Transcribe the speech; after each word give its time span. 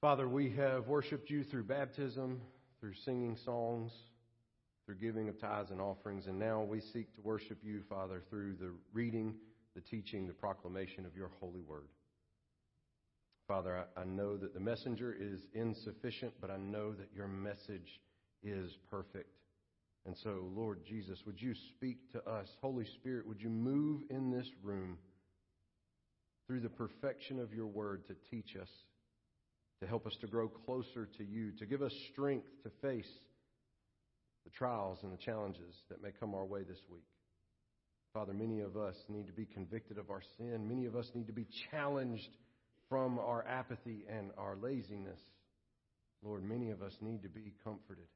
Father, 0.00 0.28
we 0.28 0.50
have 0.50 0.86
worshiped 0.86 1.28
you 1.28 1.42
through 1.42 1.64
baptism, 1.64 2.40
through 2.78 2.94
singing 3.04 3.36
songs, 3.44 3.90
through 4.86 4.94
giving 4.94 5.28
of 5.28 5.40
tithes 5.40 5.72
and 5.72 5.80
offerings, 5.80 6.28
and 6.28 6.38
now 6.38 6.62
we 6.62 6.80
seek 6.80 7.12
to 7.16 7.20
worship 7.20 7.58
you, 7.64 7.82
Father, 7.88 8.22
through 8.30 8.54
the 8.60 8.70
reading, 8.92 9.34
the 9.74 9.80
teaching, 9.80 10.28
the 10.28 10.32
proclamation 10.32 11.04
of 11.04 11.16
your 11.16 11.32
holy 11.40 11.62
word. 11.62 11.88
Father, 13.48 13.86
I, 13.96 14.04
know 14.04 14.36
that 14.36 14.54
the 14.54 14.60
messenger 14.60 15.16
is 15.18 15.40
insufficient, 15.52 16.32
but 16.40 16.52
I 16.52 16.58
know 16.58 16.92
that 16.92 17.08
your 17.12 17.26
message 17.26 18.00
is 18.44 18.70
perfect. 18.88 19.34
And 20.06 20.16
so, 20.16 20.44
Lord 20.54 20.84
Jesus, 20.86 21.18
would 21.26 21.42
you 21.42 21.54
speak 21.70 22.12
to 22.12 22.24
us? 22.24 22.46
Holy 22.60 22.84
Spirit, 22.84 23.26
would 23.26 23.42
you 23.42 23.48
move 23.48 24.02
in 24.10 24.30
this 24.30 24.48
room 24.62 24.96
through 26.46 26.60
the 26.60 26.68
perfection 26.68 27.40
of 27.40 27.52
your 27.52 27.66
word 27.66 28.06
to 28.06 28.14
teach 28.30 28.54
us, 28.54 28.70
to 29.80 29.86
help 29.86 30.06
us 30.06 30.16
to 30.20 30.26
grow 30.26 30.48
closer 30.48 31.08
to 31.18 31.24
you, 31.24 31.52
to 31.58 31.66
give 31.66 31.82
us 31.82 31.92
strength 32.12 32.48
to 32.64 32.70
face 32.82 33.10
the 34.44 34.50
trials 34.50 34.98
and 35.02 35.12
the 35.12 35.16
challenges 35.16 35.74
that 35.90 36.02
may 36.02 36.10
come 36.18 36.34
our 36.34 36.44
way 36.44 36.62
this 36.62 36.80
week. 36.90 37.04
Father, 38.12 38.32
many 38.32 38.60
of 38.60 38.76
us 38.76 38.96
need 39.08 39.26
to 39.26 39.32
be 39.32 39.44
convicted 39.44 39.98
of 39.98 40.10
our 40.10 40.22
sin. 40.38 40.66
Many 40.66 40.86
of 40.86 40.96
us 40.96 41.10
need 41.14 41.26
to 41.26 41.32
be 41.32 41.46
challenged 41.70 42.30
from 42.88 43.18
our 43.18 43.46
apathy 43.46 44.04
and 44.08 44.30
our 44.38 44.56
laziness. 44.56 45.20
Lord, 46.22 46.42
many 46.42 46.70
of 46.70 46.82
us 46.82 46.94
need 47.00 47.22
to 47.22 47.28
be 47.28 47.52
comforted. 47.62 48.06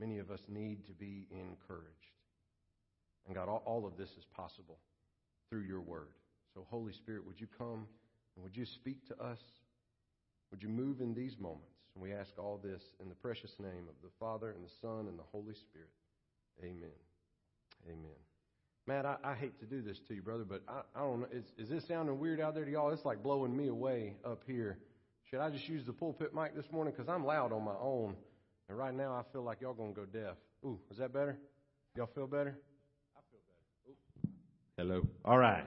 Many 0.00 0.18
of 0.18 0.30
us 0.30 0.40
need 0.48 0.86
to 0.86 0.92
be 0.92 1.28
encouraged. 1.30 2.14
And 3.26 3.36
God, 3.36 3.48
all, 3.48 3.86
of 3.86 3.96
this 3.96 4.08
is 4.10 4.24
possible 4.36 4.78
through 5.48 5.62
your 5.62 5.80
word. 5.80 6.08
So, 6.54 6.66
Holy 6.70 6.92
Spirit, 6.92 7.26
would 7.26 7.40
you 7.40 7.46
come 7.58 7.86
and 8.34 8.42
would 8.42 8.56
you 8.56 8.66
speak 8.66 9.06
to 9.08 9.22
us? 9.22 9.38
Would 10.54 10.62
you 10.62 10.68
move 10.68 11.00
in 11.00 11.14
these 11.14 11.36
moments? 11.40 11.74
And 11.96 12.02
we 12.04 12.12
ask 12.12 12.30
all 12.38 12.60
this 12.62 12.80
in 13.02 13.08
the 13.08 13.16
precious 13.16 13.50
name 13.58 13.88
of 13.88 13.94
the 14.04 14.10
Father 14.20 14.50
and 14.52 14.64
the 14.64 14.70
Son 14.80 15.08
and 15.08 15.18
the 15.18 15.24
Holy 15.32 15.52
Spirit. 15.52 15.90
Amen. 16.62 16.94
Amen. 17.88 18.20
Matt, 18.86 19.04
I, 19.04 19.16
I 19.24 19.34
hate 19.34 19.58
to 19.58 19.66
do 19.66 19.82
this 19.82 19.98
to 20.06 20.14
you, 20.14 20.22
brother, 20.22 20.44
but 20.44 20.62
I, 20.68 20.82
I 20.94 21.00
don't 21.00 21.22
know. 21.22 21.26
Is, 21.32 21.42
is 21.58 21.68
this 21.68 21.88
sounding 21.88 22.20
weird 22.20 22.40
out 22.40 22.54
there 22.54 22.64
to 22.64 22.70
y'all? 22.70 22.92
It's 22.92 23.04
like 23.04 23.20
blowing 23.20 23.56
me 23.56 23.66
away 23.66 24.14
up 24.24 24.42
here. 24.46 24.78
Should 25.28 25.40
I 25.40 25.50
just 25.50 25.68
use 25.68 25.84
the 25.86 25.92
pulpit 25.92 26.32
mic 26.32 26.54
this 26.54 26.70
morning? 26.70 26.94
Because 26.96 27.08
I'm 27.08 27.26
loud 27.26 27.52
on 27.52 27.64
my 27.64 27.74
own. 27.80 28.14
And 28.68 28.78
right 28.78 28.94
now 28.94 29.12
I 29.12 29.22
feel 29.32 29.42
like 29.42 29.60
y'all 29.60 29.74
going 29.74 29.92
to 29.92 30.00
go 30.02 30.06
deaf. 30.06 30.36
Ooh, 30.64 30.78
is 30.88 30.98
that 30.98 31.12
better? 31.12 31.36
Y'all 31.96 32.10
feel 32.14 32.28
better? 32.28 32.56
I 33.16 33.20
feel 33.28 33.40
better. 33.48 33.90
Ooh. 33.90 34.30
Hello. 34.76 35.08
All 35.24 35.36
right. 35.36 35.64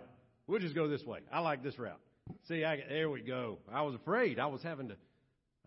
We'll 0.47 0.61
just 0.61 0.75
go 0.75 0.87
this 0.87 1.03
way. 1.03 1.19
I 1.29 1.41
like 1.41 1.61
this 1.61 1.77
route. 1.77 1.99
See, 2.47 2.63
I, 2.63 2.77
there 2.87 3.09
we 3.09 3.21
go. 3.21 3.59
I 3.71 3.81
was 3.81 3.95
afraid. 3.95 4.39
I 4.39 4.47
was 4.47 4.61
having 4.63 4.89
to, 4.89 4.95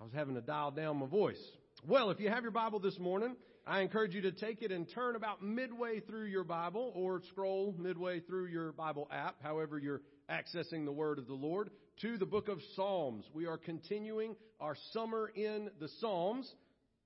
I 0.01 0.05
was 0.05 0.13
having 0.13 0.35
to 0.35 0.41
dial 0.41 0.71
down 0.71 0.99
my 0.99 1.07
voice. 1.07 1.41
Well, 1.87 2.11
if 2.11 2.21
you 2.21 2.29
have 2.31 2.43
your 2.43 2.53
Bible 2.53 2.81
this 2.81 2.99
morning, 2.99 3.37
I 3.67 3.81
encourage 3.81 4.15
you 4.15 4.23
to 4.23 4.33
take 4.33 4.63
it 4.63 4.73
and 4.73 4.89
turn 4.93 5.17
about 5.17 5.43
midway 5.43 6.01
through 6.01 6.25
your 6.25 6.45
Bible 6.45 6.93
or 6.95 7.23
scroll 7.31 7.75
midway 7.79 8.21
through 8.21 8.47
your 8.47 8.73
Bible 8.73 9.09
app, 9.13 9.37
however 9.43 9.79
you're 9.79 10.03
accessing 10.31 10.85
the 10.85 10.93
Word 10.93 11.19
of 11.19 11.27
the 11.27 11.35
Lord, 11.35 11.71
to 12.01 12.17
the 12.17 12.27
book 12.27 12.49
of 12.49 12.61
Psalms. 12.75 13.25
We 13.35 13.47
are 13.47 13.59
continuing 13.59 14.37
our 14.61 14.77
summer 14.93 15.31
in 15.35 15.71
the 15.79 15.89
Psalms. 16.01 16.53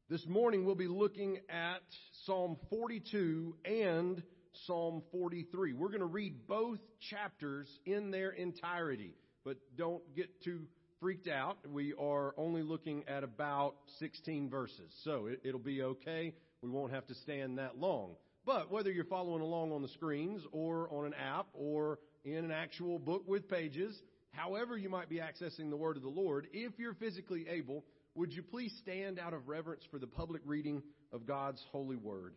This 0.08 0.26
morning 0.26 0.64
we'll 0.64 0.74
be 0.74 0.86
looking 0.86 1.38
at 1.48 1.82
Psalm 2.24 2.56
42 2.70 3.56
and 3.64 4.22
Psalm 4.66 5.02
43. 5.10 5.72
We're 5.72 5.88
going 5.88 6.00
to 6.00 6.06
read 6.06 6.46
both 6.46 6.78
chapters 7.10 7.68
in 7.84 8.10
their 8.10 8.30
entirety, 8.30 9.14
but 9.44 9.58
don't 9.76 10.02
get 10.16 10.42
too 10.42 10.62
freaked 11.00 11.28
out. 11.28 11.58
We 11.70 11.92
are 12.00 12.34
only 12.36 12.62
looking 12.62 13.04
at 13.08 13.24
about 13.24 13.74
16 13.98 14.48
verses, 14.48 14.92
so 15.04 15.26
it, 15.26 15.52
will 15.52 15.58
be 15.58 15.82
okay. 15.82 16.32
We 16.62 16.70
won't 16.70 16.92
have 16.92 17.06
to 17.08 17.14
stand 17.14 17.58
that 17.58 17.78
long. 17.78 18.16
But 18.46 18.70
whether 18.70 18.90
you're 18.90 19.04
following 19.04 19.42
along 19.42 19.72
on 19.72 19.82
the 19.82 19.88
screens 19.88 20.42
or 20.52 20.88
on 20.92 21.06
an 21.06 21.14
app 21.14 21.46
or 21.52 21.98
in 22.24 22.44
an 22.44 22.50
actual 22.50 22.98
book 22.98 23.24
with 23.26 23.48
pages, 23.48 24.00
however 24.32 24.76
you 24.76 24.88
might 24.88 25.08
be 25.08 25.16
accessing 25.16 25.70
the 25.70 25.76
Word 25.76 25.96
of 25.96 26.02
the 26.02 26.08
Lord, 26.08 26.48
if 26.52 26.78
you're 26.78 26.94
physically 26.94 27.46
able, 27.48 27.84
would 28.14 28.32
you 28.32 28.42
please 28.42 28.72
stand 28.82 29.18
out 29.18 29.34
of 29.34 29.48
reverence 29.48 29.82
for 29.90 29.98
the 29.98 30.06
public 30.06 30.40
reading 30.44 30.82
of 31.12 31.26
God's 31.26 31.62
holy 31.72 31.96
word? 31.96 32.34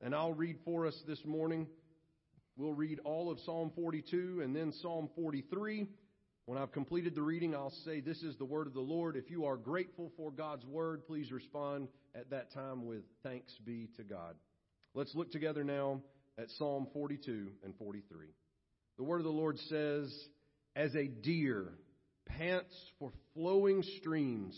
And 0.00 0.14
I'll 0.14 0.34
read 0.34 0.56
for 0.64 0.86
us 0.86 0.96
this 1.06 1.24
morning. 1.24 1.66
We'll 2.56 2.74
read 2.74 3.00
all 3.04 3.30
of 3.30 3.38
Psalm 3.40 3.72
42 3.74 4.40
and 4.42 4.54
then 4.54 4.72
Psalm 4.80 5.10
43. 5.16 5.86
When 6.46 6.58
I've 6.58 6.70
completed 6.70 7.16
the 7.16 7.22
reading, 7.22 7.56
I'll 7.56 7.74
say, 7.84 8.00
This 8.00 8.22
is 8.22 8.36
the 8.36 8.44
word 8.44 8.68
of 8.68 8.72
the 8.72 8.80
Lord. 8.80 9.16
If 9.16 9.30
you 9.30 9.46
are 9.46 9.56
grateful 9.56 10.12
for 10.16 10.30
God's 10.30 10.64
word, 10.64 11.04
please 11.04 11.32
respond 11.32 11.88
at 12.14 12.30
that 12.30 12.52
time 12.52 12.86
with 12.86 13.02
thanks 13.24 13.52
be 13.64 13.88
to 13.96 14.04
God. 14.04 14.36
Let's 14.94 15.12
look 15.16 15.32
together 15.32 15.64
now 15.64 16.02
at 16.38 16.48
Psalm 16.50 16.86
42 16.92 17.48
and 17.64 17.74
43. 17.76 18.28
The 18.96 19.02
word 19.02 19.18
of 19.18 19.24
the 19.24 19.30
Lord 19.30 19.58
says, 19.68 20.16
As 20.76 20.94
a 20.94 21.08
deer 21.08 21.72
pants 22.26 22.74
for 23.00 23.10
flowing 23.34 23.82
streams, 23.98 24.56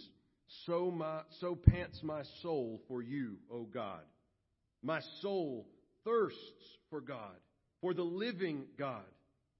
so, 0.66 0.90
my, 0.90 1.22
so 1.40 1.54
pants 1.54 2.00
my 2.02 2.22
soul 2.42 2.82
for 2.86 3.00
you, 3.00 3.36
O 3.50 3.62
God. 3.62 4.02
My 4.82 5.00
soul 5.22 5.66
thirsts 6.04 6.38
for 6.90 7.00
God, 7.00 7.36
for 7.80 7.94
the 7.94 8.02
living 8.02 8.64
God. 8.78 9.04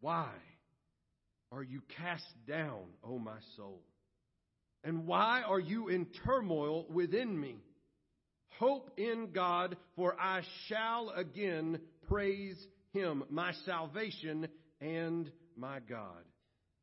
Why 0.00 0.30
are 1.52 1.62
you 1.62 1.82
cast 1.96 2.26
down, 2.46 2.84
O 3.04 3.18
my 3.18 3.38
soul? 3.56 3.82
And 4.84 5.06
why 5.06 5.42
are 5.42 5.60
you 5.60 5.88
in 5.88 6.06
turmoil 6.24 6.86
within 6.90 7.38
me? 7.38 7.56
Hope 8.58 8.90
in 8.96 9.30
God, 9.34 9.76
for 9.96 10.14
I 10.18 10.42
shall 10.68 11.10
again 11.10 11.80
praise 12.08 12.56
him, 12.92 13.24
my 13.28 13.52
salvation 13.64 14.48
and 14.80 15.30
my 15.56 15.80
God. 15.80 16.24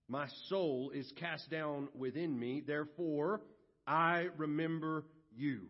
My 0.07 0.27
soul 0.49 0.91
is 0.93 1.11
cast 1.17 1.49
down 1.49 1.87
within 1.95 2.37
me, 2.37 2.61
therefore 2.65 3.41
I 3.87 4.27
remember 4.37 5.05
you. 5.35 5.61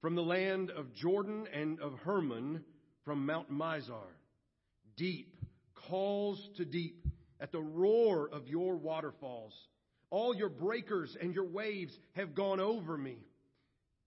From 0.00 0.14
the 0.14 0.22
land 0.22 0.70
of 0.70 0.94
Jordan 0.94 1.46
and 1.52 1.80
of 1.80 1.94
Hermon, 2.04 2.62
from 3.04 3.26
Mount 3.26 3.50
Mizar, 3.50 4.12
deep 4.96 5.37
calls 5.88 6.40
to 6.56 6.64
deep 6.64 7.06
at 7.40 7.52
the 7.52 7.60
roar 7.60 8.28
of 8.30 8.48
your 8.48 8.76
waterfalls. 8.76 9.54
All 10.10 10.34
your 10.34 10.48
breakers 10.48 11.16
and 11.20 11.34
your 11.34 11.46
waves 11.46 11.96
have 12.14 12.34
gone 12.34 12.60
over 12.60 12.96
me. 12.96 13.18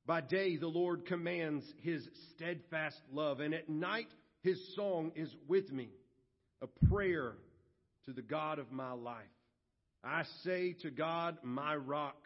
By 0.06 0.22
day, 0.22 0.58
the 0.58 0.68
Lord 0.68 1.06
commands 1.06 1.64
his 1.84 2.08
steadfast 2.34 3.00
love, 3.14 3.40
and 3.40 3.53
at 3.53 3.69
night, 3.69 4.08
his 4.42 4.59
song 4.75 5.12
is 5.16 5.34
with 5.47 5.72
me, 5.72 5.90
a 6.62 6.68
prayer 6.88 7.34
to 8.06 8.13
the 8.13 8.24
God 8.24 8.58
of 8.58 8.72
my 8.72 8.94
life. 8.94 9.24
I 10.03 10.24
say 10.44 10.74
to 10.81 10.90
God, 10.90 11.38
my 11.44 11.75
rock, 11.75 12.18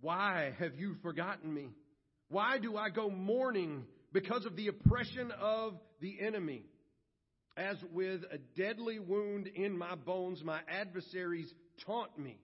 why 0.00 0.52
have 0.58 0.74
you 0.74 0.96
forgotten 1.02 1.54
me? 1.54 1.68
Why 2.28 2.58
do 2.58 2.76
I 2.76 2.90
go 2.90 3.08
mourning 3.08 3.84
because 4.12 4.44
of 4.44 4.56
the 4.56 4.66
oppression 4.66 5.30
of 5.40 5.74
the 6.00 6.16
enemy? 6.20 6.64
As 7.56 7.76
with 7.92 8.22
a 8.30 8.38
deadly 8.56 8.98
wound 8.98 9.46
in 9.46 9.76
my 9.76 9.94
bones, 9.94 10.42
my 10.42 10.60
adversaries 10.68 11.52
taunt 11.84 12.18
me, 12.18 12.38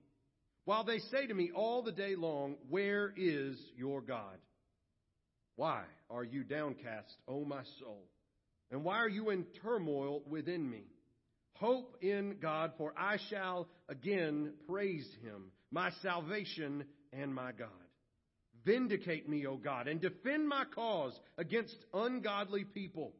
while 0.66 0.84
they 0.84 0.98
say 0.98 1.26
to 1.26 1.34
me 1.34 1.50
all 1.54 1.82
the 1.82 1.92
day 1.92 2.14
long, 2.14 2.56
Where 2.68 3.14
is 3.16 3.58
your 3.76 4.02
God? 4.02 4.36
Why 5.56 5.84
are 6.10 6.24
you 6.24 6.44
downcast, 6.44 7.16
O 7.26 7.44
my 7.44 7.62
soul? 7.80 8.04
And 8.70 8.84
why 8.84 8.98
are 8.98 9.08
you 9.08 9.30
in 9.30 9.46
turmoil 9.62 10.22
within 10.28 10.68
me? 10.68 10.84
Hope 11.54 11.96
in 12.02 12.36
God, 12.40 12.72
for 12.76 12.92
I 12.96 13.16
shall 13.30 13.66
again 13.88 14.52
praise 14.68 15.08
him, 15.22 15.50
my 15.70 15.90
salvation 16.02 16.84
and 17.12 17.34
my 17.34 17.52
God. 17.52 17.68
Vindicate 18.64 19.28
me, 19.28 19.46
O 19.46 19.56
God, 19.56 19.88
and 19.88 20.00
defend 20.00 20.46
my 20.46 20.64
cause 20.74 21.18
against 21.38 21.76
ungodly 21.94 22.64
people. 22.64 23.14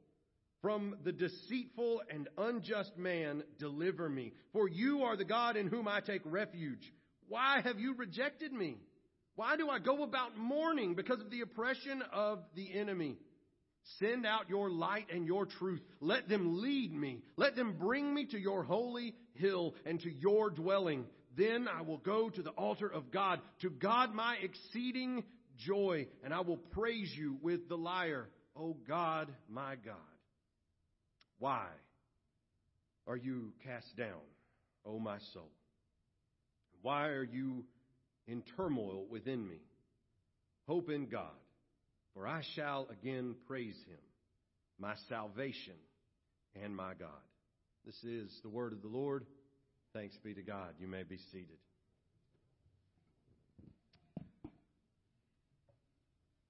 From 0.60 0.96
the 1.04 1.12
deceitful 1.12 2.02
and 2.12 2.28
unjust 2.36 2.96
man, 2.96 3.44
deliver 3.58 4.08
me. 4.08 4.32
For 4.52 4.68
you 4.68 5.02
are 5.02 5.16
the 5.16 5.24
God 5.24 5.56
in 5.56 5.68
whom 5.68 5.86
I 5.86 6.00
take 6.00 6.22
refuge. 6.24 6.92
Why 7.28 7.60
have 7.62 7.78
you 7.78 7.94
rejected 7.94 8.52
me? 8.52 8.78
Why 9.36 9.56
do 9.56 9.68
I 9.68 9.78
go 9.78 10.02
about 10.02 10.36
mourning 10.36 10.96
because 10.96 11.20
of 11.20 11.30
the 11.30 11.42
oppression 11.42 12.02
of 12.12 12.40
the 12.56 12.76
enemy? 12.76 13.18
Send 14.00 14.26
out 14.26 14.50
your 14.50 14.68
light 14.68 15.06
and 15.12 15.26
your 15.26 15.46
truth. 15.46 15.80
Let 16.00 16.28
them 16.28 16.60
lead 16.60 16.92
me. 16.92 17.22
Let 17.36 17.54
them 17.54 17.76
bring 17.78 18.12
me 18.12 18.26
to 18.26 18.38
your 18.38 18.64
holy 18.64 19.14
hill 19.34 19.74
and 19.86 20.00
to 20.00 20.10
your 20.10 20.50
dwelling. 20.50 21.04
Then 21.36 21.68
I 21.68 21.82
will 21.82 21.98
go 21.98 22.30
to 22.30 22.42
the 22.42 22.50
altar 22.50 22.88
of 22.88 23.12
God, 23.12 23.40
to 23.60 23.70
God 23.70 24.12
my 24.12 24.36
exceeding 24.42 25.22
joy, 25.56 26.08
and 26.24 26.34
I 26.34 26.40
will 26.40 26.56
praise 26.56 27.12
you 27.16 27.38
with 27.40 27.68
the 27.68 27.76
lyre, 27.76 28.28
O 28.56 28.76
God, 28.88 29.32
my 29.48 29.76
God. 29.76 29.94
Why 31.38 31.66
are 33.06 33.16
you 33.16 33.52
cast 33.64 33.96
down, 33.96 34.20
O 34.84 34.98
my 34.98 35.18
soul? 35.32 35.50
Why 36.82 37.06
are 37.08 37.24
you 37.24 37.64
in 38.26 38.42
turmoil 38.56 39.06
within 39.10 39.46
me? 39.48 39.60
Hope 40.66 40.90
in 40.90 41.06
God, 41.08 41.38
for 42.14 42.26
I 42.26 42.42
shall 42.54 42.88
again 42.90 43.34
praise 43.46 43.78
him, 43.86 43.98
my 44.78 44.94
salvation 45.08 45.74
and 46.62 46.74
my 46.74 46.94
God. 46.94 47.08
This 47.86 48.02
is 48.04 48.30
the 48.42 48.50
word 48.50 48.72
of 48.72 48.82
the 48.82 48.88
Lord. 48.88 49.24
Thanks 49.94 50.16
be 50.22 50.34
to 50.34 50.42
God. 50.42 50.74
You 50.78 50.88
may 50.88 51.04
be 51.04 51.18
seated. 51.32 51.56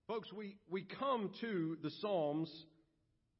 Folks, 0.08 0.32
we, 0.32 0.56
we 0.70 0.82
come 0.82 1.30
to 1.42 1.76
the 1.82 1.90
Psalms 2.00 2.50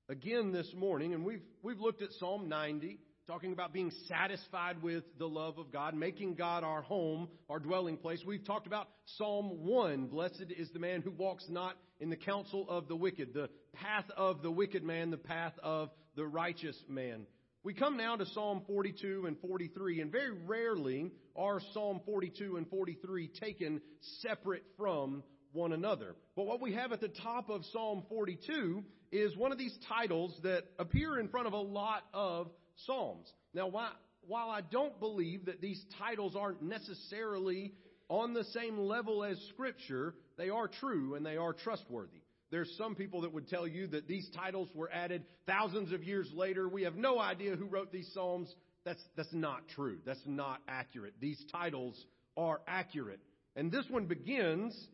again 0.09 0.53
this 0.53 0.73
morning, 0.75 1.13
and 1.13 1.25
we've, 1.25 1.43
we've 1.63 1.81
looked 1.81 2.01
at 2.01 2.11
Psalm 2.19 2.49
90, 2.49 2.99
talking 3.27 3.53
about 3.53 3.75
being 3.75 3.93
satisfied 4.09 4.83
with 4.83 5.05
the 5.19 5.29
love 5.29 5.59
of 5.59 5.71
God, 5.71 5.95
making 5.95 6.35
God 6.35 6.65
our 6.65 6.81
home, 6.81 7.29
our 7.51 7.59
dwelling 7.59 7.99
place. 7.99 8.23
We've 8.27 8.45
talked 8.45 8.67
about 8.67 8.89
Psalm 9.17 9.67
1, 9.67 10.07
blessed 10.07 10.47
is 10.57 10.71
the 10.73 10.79
man 10.79 11.03
who 11.03 11.11
walks 11.11 11.45
not 11.51 11.77
in 12.01 12.09
the 12.09 12.17
counsel 12.17 12.65
of 12.71 12.89
the 12.89 12.97
wicked, 12.97 13.35
the 13.35 13.51
path 13.75 14.07
of 14.17 14.41
the 14.41 14.51
wicked 14.51 14.83
man, 14.83 15.11
the 15.11 15.19
path 15.19 15.53
of 15.63 15.91
the 16.17 16.27
righteous 16.27 16.77
man. 16.89 17.27
We 17.63 17.75
come 17.75 17.99
now 17.99 18.17
to 18.17 18.25
Psalm 18.25 18.63
42 18.67 19.27
and 19.27 19.39
43, 19.41 20.01
and 20.01 20.11
very 20.11 20.31
rarely 20.31 21.11
are 21.37 21.61
Psalm 21.75 22.01
42 22.07 22.57
and 22.57 22.67
43 22.71 23.29
taken 23.29 23.83
separate 24.23 24.65
from 24.79 25.23
one 25.59 25.73
another. 25.73 26.15
But 26.37 26.47
what 26.47 26.61
we 26.61 26.73
have 26.75 26.93
at 26.93 27.01
the 27.01 27.09
top 27.09 27.51
of 27.51 27.65
Psalm 27.73 28.05
42 28.09 28.85
is 29.11 29.37
one 29.37 29.53
of 29.53 29.59
these 29.59 29.77
titles 29.89 30.39
that 30.43 30.65
appear 30.79 31.19
in 31.19 31.29
front 31.29 31.47
of 31.47 31.53
a 31.53 31.61
lot 31.61 32.05
of 32.15 32.49
Psalms. 32.87 33.31
Now, 33.53 33.69
while 33.69 34.51
I 34.51 34.61
don't 34.61 34.99
believe 35.01 35.47
that 35.47 35.61
these 35.61 35.83
titles 35.99 36.37
aren't 36.37 36.63
necessarily 36.63 37.75
on 38.09 38.35
the 38.35 38.45
same 38.45 38.79
level 38.79 39.25
as 39.25 39.39
Scripture, 39.51 40.15
they 40.37 40.49
are 40.49 40.69
true 40.69 41.15
and 41.15 41.27
they 41.27 41.37
are 41.37 41.53
trustworthy. 41.53 42.23
There's 42.51 42.73
some 42.79 42.95
people 42.95 43.23
that 43.23 43.35
would 43.35 43.49
tell 43.49 43.67
you 43.67 43.89
that 43.89 44.09
these 44.09 44.31
titles 44.35 44.71
were 44.75 44.91
added 44.91 45.25
thousands 45.47 45.93
of 45.93 46.03
years 46.05 46.31
later. 46.35 46.69
We 46.69 46.85
have 46.85 46.97
no 46.97 47.19
idea 47.19 47.57
who 47.57 47.67
wrote 47.67 47.93
these 47.93 48.11
Psalms. 48.15 48.55
That's, 48.85 49.03
that's 49.17 49.33
not 49.35 49.69
true. 49.75 49.99
That's 50.07 50.23
not 50.25 50.61
accurate. 50.67 51.15
These 51.21 51.45
titles 51.53 52.07
are 52.37 52.61
accurate. 52.67 53.21
And 53.55 53.71
this 53.71 53.85
one 53.91 54.07
begins 54.07 54.89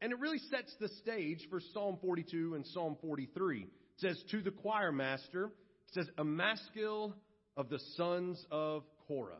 and 0.00 0.12
it 0.12 0.18
really 0.18 0.40
sets 0.50 0.74
the 0.80 0.88
stage 1.00 1.46
for 1.50 1.60
Psalm 1.72 1.98
42 2.00 2.54
and 2.54 2.66
Psalm 2.66 2.96
43. 3.00 3.62
It 3.62 3.68
says, 3.98 4.22
To 4.30 4.42
the 4.42 4.50
choir 4.50 4.92
master, 4.92 5.46
it 5.46 5.94
says, 5.94 6.08
a 6.18 6.24
maskil 6.24 7.14
of 7.56 7.68
the 7.68 7.80
sons 7.96 8.44
of 8.50 8.82
Korah. 9.08 9.38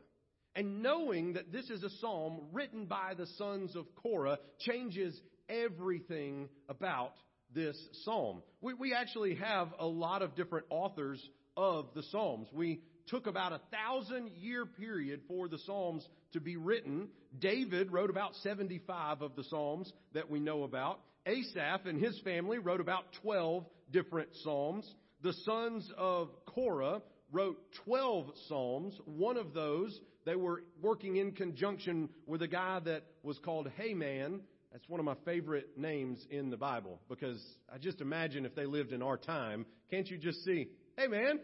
And 0.54 0.82
knowing 0.82 1.34
that 1.34 1.52
this 1.52 1.68
is 1.68 1.82
a 1.82 1.90
psalm 2.00 2.40
written 2.52 2.86
by 2.86 3.12
the 3.16 3.26
sons 3.36 3.76
of 3.76 3.84
Korah 3.96 4.38
changes 4.60 5.20
everything 5.48 6.48
about 6.68 7.12
this 7.54 7.76
psalm. 8.04 8.42
We, 8.60 8.74
we 8.74 8.94
actually 8.94 9.34
have 9.34 9.68
a 9.78 9.86
lot 9.86 10.22
of 10.22 10.34
different 10.34 10.66
authors 10.70 11.22
of 11.56 11.86
the 11.94 12.02
psalms. 12.04 12.48
We 12.52 12.80
took 13.06 13.26
about 13.26 13.52
a 13.52 13.60
thousand 13.70 14.30
year 14.36 14.66
period 14.66 15.20
for 15.28 15.48
the 15.48 15.58
Psalms 15.58 16.06
to 16.32 16.40
be 16.40 16.56
written. 16.56 17.08
David 17.38 17.92
wrote 17.92 18.10
about 18.10 18.34
75 18.36 19.22
of 19.22 19.36
the 19.36 19.44
Psalms 19.44 19.92
that 20.12 20.30
we 20.30 20.40
know 20.40 20.64
about. 20.64 21.00
Asaph 21.26 21.86
and 21.86 22.00
his 22.00 22.18
family 22.20 22.58
wrote 22.58 22.80
about 22.80 23.04
12 23.22 23.64
different 23.90 24.28
Psalms. 24.42 24.88
The 25.22 25.32
sons 25.44 25.90
of 25.96 26.28
Korah 26.46 27.02
wrote 27.32 27.58
12 27.84 28.30
Psalms. 28.48 28.94
One 29.04 29.36
of 29.36 29.52
those, 29.52 29.98
they 30.24 30.36
were 30.36 30.62
working 30.80 31.16
in 31.16 31.32
conjunction 31.32 32.08
with 32.26 32.42
a 32.42 32.48
guy 32.48 32.80
that 32.84 33.02
was 33.22 33.38
called 33.44 33.70
Heman. 33.76 34.40
That's 34.72 34.88
one 34.88 35.00
of 35.00 35.06
my 35.06 35.16
favorite 35.24 35.78
names 35.78 36.24
in 36.30 36.50
the 36.50 36.56
Bible 36.56 37.00
because 37.08 37.42
I 37.72 37.78
just 37.78 38.00
imagine 38.00 38.44
if 38.44 38.54
they 38.54 38.66
lived 38.66 38.92
in 38.92 39.02
our 39.02 39.16
time, 39.16 39.64
can't 39.90 40.06
you 40.08 40.18
just 40.18 40.44
see, 40.44 40.68
hey 40.96 41.06
man, 41.06 41.40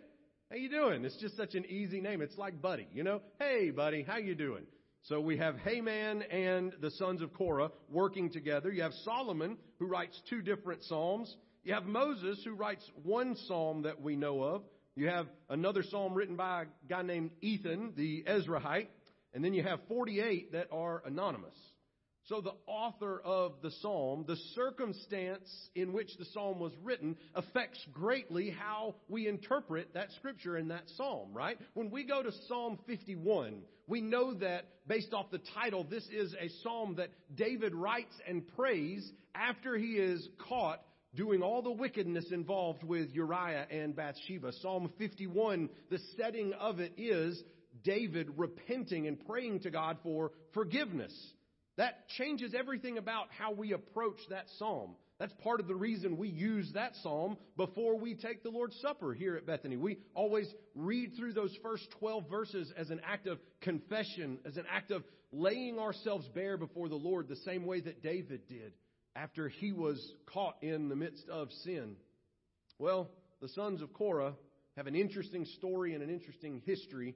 how 0.52 0.58
you 0.58 0.69
doing? 0.69 1.02
It's 1.06 1.16
just 1.16 1.34
such 1.34 1.54
an 1.54 1.64
easy 1.64 2.02
name. 2.02 2.20
It's 2.20 2.37
like 2.37 2.60
Buddy, 2.60 2.87
you 2.93 3.02
know? 3.02 3.22
Hey, 3.38 3.70
buddy, 3.70 4.02
how 4.02 4.19
you 4.19 4.34
doing? 4.34 4.64
So 5.04 5.19
we 5.19 5.38
have 5.38 5.56
Heman 5.66 6.20
and 6.20 6.75
the 6.78 6.90
sons 6.90 7.22
of 7.22 7.32
Korah 7.32 7.70
working 7.88 8.28
together. 8.28 8.70
You 8.70 8.82
have 8.82 8.93
Solomon, 9.02 9.56
who 9.78 9.87
writes 9.87 10.20
two 10.28 10.43
different 10.43 10.84
psalms. 10.84 11.34
You 11.64 11.72
have 11.72 11.87
Moses, 11.87 12.43
who 12.44 12.52
writes 12.52 12.84
one 13.02 13.34
psalm 13.46 13.84
that 13.84 14.02
we 14.02 14.14
know 14.14 14.43
of. 14.43 14.62
You 14.94 15.08
have 15.08 15.26
another 15.49 15.82
psalm 15.82 16.12
written 16.12 16.37
by 16.37 16.64
a 16.64 16.66
guy 16.87 17.00
named 17.00 17.31
Ethan, 17.40 17.94
the 17.96 18.22
Ezrahite, 18.28 18.88
And 19.32 19.43
then 19.43 19.55
you 19.55 19.62
have 19.62 19.81
48 19.88 20.52
that 20.52 20.66
are 20.70 21.02
anonymous. 21.06 21.55
So 22.28 22.40
the 22.40 22.54
author 22.66 23.20
of 23.24 23.54
the 23.62 23.70
psalm, 23.82 24.24
the 24.28 24.36
circumstance 24.54 25.48
in 25.74 25.92
which 25.92 26.16
the 26.19 26.24
psalm 26.26 26.60
was 26.60 26.72
written 26.82 27.16
affects 27.34 27.84
greatly 27.92 28.50
how 28.50 28.94
we 29.08 29.26
interpret 29.26 29.94
that 29.94 30.12
scripture 30.12 30.56
in 30.56 30.69
that 30.69 30.84
psalm, 30.96 31.30
right? 31.32 31.58
When 31.74 31.90
we 31.90 32.04
go 32.04 32.22
to 32.22 32.30
Psalm 32.46 32.78
51, 32.86 33.62
we 33.88 34.00
know 34.00 34.34
that 34.34 34.66
based 34.86 35.12
off 35.12 35.30
the 35.32 35.40
title, 35.54 35.84
this 35.84 36.06
is 36.12 36.34
a 36.40 36.48
psalm 36.62 36.94
that 36.96 37.10
David 37.34 37.74
writes 37.74 38.14
and 38.28 38.46
prays 38.56 39.10
after 39.34 39.76
he 39.76 39.94
is 39.94 40.28
caught 40.48 40.80
doing 41.14 41.42
all 41.42 41.60
the 41.60 41.72
wickedness 41.72 42.26
involved 42.30 42.84
with 42.84 43.10
Uriah 43.12 43.66
and 43.70 43.96
Bathsheba. 43.96 44.52
Psalm 44.60 44.90
51, 44.98 45.69
the 45.90 45.98
setting 46.16 46.52
of 46.54 46.78
it 46.78 46.92
is 46.96 47.42
David 47.84 48.28
repenting 48.36 49.08
and 49.08 49.19
praying 49.26 49.60
to 49.60 49.70
God 49.70 49.98
for 50.02 50.30
forgiveness. 50.54 51.12
That 51.76 52.08
changes 52.19 52.54
everything 52.54 52.98
about 52.98 53.26
how 53.36 53.52
we 53.52 53.72
approach 53.72 54.19
that 54.31 54.46
psalm. 54.58 54.96
That's 55.19 55.32
part 55.43 55.60
of 55.60 55.69
the 55.69 55.74
reason 55.74 56.17
we 56.17 56.29
use 56.29 56.70
that 56.74 56.93
psalm 57.02 57.36
before 57.56 57.96
we 57.96 58.14
take 58.14 58.43
the 58.43 58.50
Lord's 58.50 58.76
Supper 58.81 59.14
here 59.14 59.36
at 59.36 59.46
Bethany. 59.46 59.76
We 59.76 59.98
always 60.14 60.52
read 60.74 61.12
through 61.17 61.32
those 61.32 61.56
first 61.62 61.86
12 62.00 62.29
verses 62.29 62.72
as 62.76 62.91
an 62.91 63.00
act 63.06 63.26
of 63.26 63.38
confession, 63.60 64.38
as 64.44 64.56
an 64.56 64.64
act 64.70 64.91
of 64.91 65.05
laying 65.31 65.79
ourselves 65.79 66.29
bare 66.34 66.56
before 66.56 66.88
the 66.88 66.96
Lord, 66.96 67.29
the 67.29 67.36
same 67.36 67.64
way 67.64 67.81
that 67.81 68.02
David 68.02 68.48
did 68.48 68.72
after 69.14 69.48
he 69.48 69.72
was 69.72 70.12
caught 70.26 70.56
in 70.62 70.88
the 70.88 70.96
midst 70.96 71.29
of 71.29 71.50
sin. 71.64 71.96
Well, 72.79 73.10
the 73.41 73.48
sons 73.48 73.81
of 73.81 73.93
Korah 73.93 74.34
have 74.76 74.86
an 74.86 74.94
interesting 74.94 75.44
story 75.56 75.94
and 75.94 76.02
an 76.02 76.10
interesting 76.10 76.62
history 76.64 77.14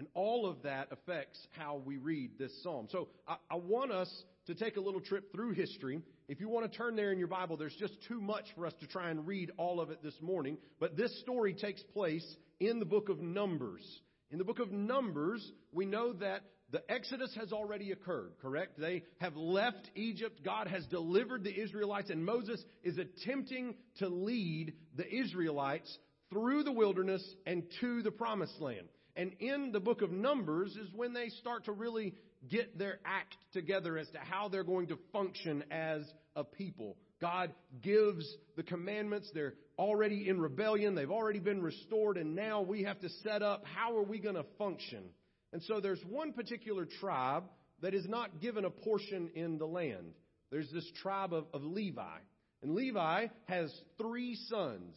and 0.00 0.08
all 0.14 0.46
of 0.46 0.62
that 0.62 0.88
affects 0.90 1.38
how 1.58 1.82
we 1.84 1.98
read 1.98 2.30
this 2.38 2.50
psalm. 2.62 2.88
So 2.90 3.08
I, 3.28 3.36
I, 3.50 3.56
want 3.56 3.92
us 3.92 4.10
to 4.46 4.54
take 4.54 4.78
a 4.78 4.80
little 4.80 5.02
trip 5.02 5.30
through 5.30 5.52
history. 5.52 6.00
If 6.26 6.40
you 6.40 6.48
want 6.48 6.72
to 6.72 6.78
turn 6.78 6.96
there 6.96 7.12
in 7.12 7.18
your 7.18 7.28
Bible, 7.28 7.58
there's 7.58 7.76
just 7.78 7.92
too 8.08 8.18
much 8.18 8.46
for 8.56 8.64
us 8.64 8.72
to 8.80 8.86
try 8.86 9.10
and 9.10 9.26
read 9.26 9.50
all 9.58 9.78
of 9.78 9.90
it 9.90 10.02
this 10.02 10.14
morning. 10.22 10.56
But 10.80 10.96
this 10.96 11.20
story 11.20 11.52
takes 11.52 11.82
place 11.82 12.24
in 12.60 12.78
the 12.78 12.86
book 12.86 13.10
of 13.10 13.20
Numbers. 13.20 13.84
In 14.30 14.38
the 14.38 14.44
book 14.44 14.58
of 14.58 14.72
Numbers, 14.72 15.46
we 15.70 15.84
know 15.84 16.14
that 16.14 16.44
the 16.70 16.82
Exodus 16.90 17.36
has 17.38 17.52
already 17.52 17.92
occurred, 17.92 18.32
correct? 18.40 18.80
They 18.80 19.02
have 19.18 19.36
left 19.36 19.90
Egypt. 19.94 20.40
God 20.42 20.66
has 20.66 20.86
delivered 20.86 21.44
the 21.44 21.54
Israelites, 21.54 22.08
and 22.08 22.24
Moses 22.24 22.64
is 22.82 22.96
attempting 22.96 23.74
to 23.98 24.08
lead 24.08 24.72
the 24.96 25.14
Israelites 25.14 25.94
through 26.30 26.62
the 26.62 26.72
wilderness 26.72 27.22
and 27.44 27.64
to 27.82 28.00
the 28.00 28.10
promised 28.10 28.58
land. 28.62 28.88
And 29.16 29.32
in 29.40 29.72
the 29.72 29.80
book 29.80 30.02
of 30.02 30.10
Numbers 30.10 30.76
is 30.76 30.88
when 30.94 31.12
they 31.12 31.28
start 31.28 31.64
to 31.64 31.72
really 31.72 32.14
get 32.48 32.78
their 32.78 32.98
act 33.04 33.36
together 33.52 33.98
as 33.98 34.08
to 34.10 34.18
how 34.18 34.48
they're 34.48 34.64
going 34.64 34.88
to 34.88 34.98
function 35.12 35.64
as 35.70 36.02
a 36.36 36.44
people. 36.44 36.96
God 37.20 37.52
gives 37.82 38.26
the 38.56 38.62
commandments. 38.62 39.30
They're 39.34 39.54
already 39.78 40.28
in 40.28 40.40
rebellion. 40.40 40.94
They've 40.94 41.10
already 41.10 41.38
been 41.38 41.62
restored. 41.62 42.16
And 42.16 42.34
now 42.34 42.62
we 42.62 42.84
have 42.84 42.98
to 43.00 43.08
set 43.22 43.42
up 43.42 43.64
how 43.66 43.96
are 43.96 44.02
we 44.02 44.18
going 44.18 44.36
to 44.36 44.46
function? 44.58 45.04
And 45.52 45.62
so 45.64 45.80
there's 45.80 46.00
one 46.08 46.32
particular 46.32 46.86
tribe 47.00 47.44
that 47.82 47.94
is 47.94 48.06
not 48.08 48.40
given 48.40 48.64
a 48.64 48.70
portion 48.70 49.30
in 49.34 49.58
the 49.58 49.66
land. 49.66 50.14
There's 50.50 50.70
this 50.72 50.88
tribe 51.02 51.34
of, 51.34 51.46
of 51.52 51.62
Levi. 51.62 52.18
And 52.62 52.74
Levi 52.74 53.26
has 53.46 53.72
three 53.98 54.36
sons. 54.48 54.96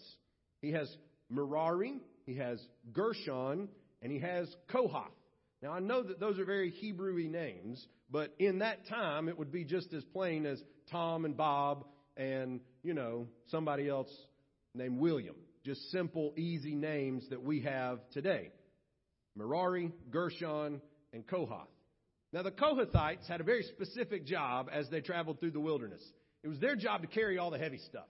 He 0.61 0.71
has 0.71 0.93
Merari, 1.29 1.99
he 2.25 2.35
has 2.35 2.61
Gershon, 2.93 3.69
and 4.03 4.11
he 4.11 4.19
has 4.19 4.53
Kohath. 4.67 5.09
Now 5.63 5.71
I 5.71 5.79
know 5.79 6.03
that 6.03 6.19
those 6.19 6.37
are 6.37 6.45
very 6.45 6.71
Hebrewy 6.71 7.31
names, 7.31 7.83
But 8.13 8.35
in 8.37 8.59
that 8.59 8.87
time, 8.87 9.27
it 9.27 9.39
would 9.39 9.51
be 9.51 9.63
just 9.63 9.91
as 9.91 10.03
plain 10.13 10.45
as 10.45 10.61
Tom 10.91 11.25
and 11.25 11.35
Bob 11.35 11.83
and, 12.15 12.59
you 12.83 12.93
know, 12.93 13.27
somebody 13.47 13.89
else 13.89 14.09
named 14.75 14.99
William. 14.99 15.35
Just 15.65 15.89
simple, 15.89 16.31
easy 16.37 16.75
names 16.75 17.27
that 17.31 17.41
we 17.41 17.61
have 17.61 17.99
today. 18.11 18.51
Merari, 19.35 19.91
Gershon, 20.11 20.79
and 21.11 21.25
Kohath. 21.25 21.67
Now 22.31 22.43
the 22.43 22.51
Kohathites 22.51 23.27
had 23.27 23.41
a 23.41 23.43
very 23.43 23.63
specific 23.63 24.27
job 24.27 24.69
as 24.71 24.87
they 24.89 25.01
traveled 25.01 25.39
through 25.39 25.51
the 25.51 25.59
wilderness. 25.59 26.03
It 26.43 26.49
was 26.49 26.59
their 26.59 26.75
job 26.75 27.01
to 27.01 27.07
carry 27.07 27.39
all 27.39 27.49
the 27.49 27.57
heavy 27.57 27.79
stuff. 27.79 28.07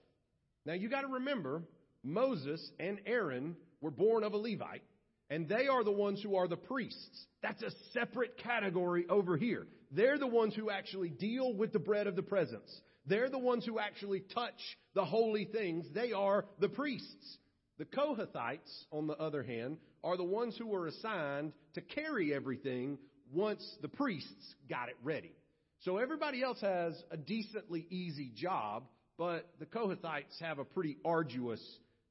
Now 0.66 0.74
you 0.74 0.90
gotta 0.90 1.08
remember, 1.08 1.62
Moses 2.02 2.60
and 2.78 3.00
Aaron 3.06 3.56
were 3.80 3.90
born 3.90 4.22
of 4.22 4.34
a 4.34 4.36
Levite, 4.36 4.82
and 5.30 5.48
they 5.48 5.68
are 5.68 5.84
the 5.84 5.92
ones 5.92 6.22
who 6.22 6.36
are 6.36 6.48
the 6.48 6.56
priests. 6.56 7.26
That's 7.42 7.62
a 7.62 7.70
separate 7.92 8.38
category 8.38 9.06
over 9.08 9.36
here. 9.36 9.66
They're 9.90 10.18
the 10.18 10.26
ones 10.26 10.54
who 10.54 10.70
actually 10.70 11.10
deal 11.10 11.54
with 11.54 11.72
the 11.72 11.78
bread 11.78 12.06
of 12.06 12.16
the 12.16 12.22
presence. 12.22 12.70
They're 13.06 13.30
the 13.30 13.38
ones 13.38 13.64
who 13.64 13.78
actually 13.78 14.20
touch 14.34 14.60
the 14.94 15.04
holy 15.04 15.44
things. 15.44 15.86
They 15.92 16.12
are 16.12 16.46
the 16.58 16.68
priests. 16.68 17.38
The 17.78 17.84
Kohathites, 17.84 18.84
on 18.92 19.06
the 19.06 19.16
other 19.16 19.42
hand, 19.42 19.78
are 20.02 20.16
the 20.16 20.24
ones 20.24 20.56
who 20.56 20.66
were 20.66 20.86
assigned 20.86 21.52
to 21.74 21.80
carry 21.80 22.32
everything 22.32 22.98
once 23.32 23.64
the 23.82 23.88
priests 23.88 24.54
got 24.68 24.88
it 24.88 24.96
ready. 25.02 25.32
So 25.80 25.98
everybody 25.98 26.42
else 26.42 26.60
has 26.60 26.94
a 27.10 27.16
decently 27.16 27.86
easy 27.90 28.30
job, 28.34 28.84
but 29.18 29.50
the 29.58 29.66
Kohathites 29.66 30.40
have 30.40 30.58
a 30.58 30.64
pretty 30.64 30.96
arduous 31.04 31.60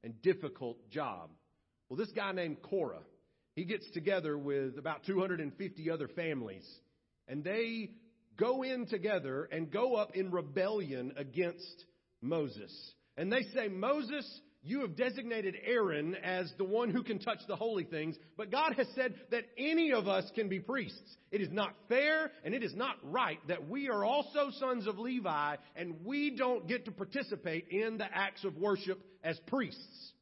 and 0.03 0.21
difficult 0.21 0.77
job. 0.89 1.29
Well, 1.89 1.97
this 1.97 2.11
guy 2.11 2.31
named 2.31 2.61
Korah, 2.61 3.03
he 3.55 3.65
gets 3.65 3.89
together 3.91 4.37
with 4.37 4.77
about 4.77 5.05
250 5.05 5.89
other 5.91 6.07
families, 6.07 6.67
and 7.27 7.43
they 7.43 7.91
go 8.37 8.63
in 8.63 8.87
together 8.87 9.47
and 9.51 9.71
go 9.71 9.95
up 9.95 10.15
in 10.15 10.31
rebellion 10.31 11.13
against 11.17 11.85
Moses. 12.21 12.71
And 13.15 13.31
they 13.31 13.43
say, 13.53 13.67
Moses, 13.67 14.25
you 14.63 14.81
have 14.81 14.95
designated 14.95 15.55
Aaron 15.65 16.15
as 16.15 16.51
the 16.57 16.63
one 16.63 16.89
who 16.89 17.03
can 17.03 17.19
touch 17.19 17.39
the 17.47 17.55
holy 17.55 17.83
things, 17.83 18.15
but 18.37 18.49
God 18.49 18.73
has 18.77 18.87
said 18.95 19.13
that 19.31 19.43
any 19.57 19.91
of 19.91 20.07
us 20.07 20.23
can 20.35 20.47
be 20.47 20.59
priests. 20.59 21.17
It 21.31 21.41
is 21.41 21.51
not 21.51 21.75
fair 21.89 22.31
and 22.45 22.53
it 22.53 22.63
is 22.63 22.73
not 22.73 22.95
right 23.03 23.39
that 23.49 23.69
we 23.69 23.89
are 23.89 24.05
also 24.05 24.51
sons 24.59 24.87
of 24.87 24.97
Levi 24.97 25.57
and 25.75 26.05
we 26.05 26.35
don't 26.35 26.67
get 26.67 26.85
to 26.85 26.91
participate 26.91 27.67
in 27.69 27.97
the 27.97 28.07
acts 28.11 28.45
of 28.45 28.55
worship 28.55 28.99
as 29.21 29.37
priests. 29.47 30.13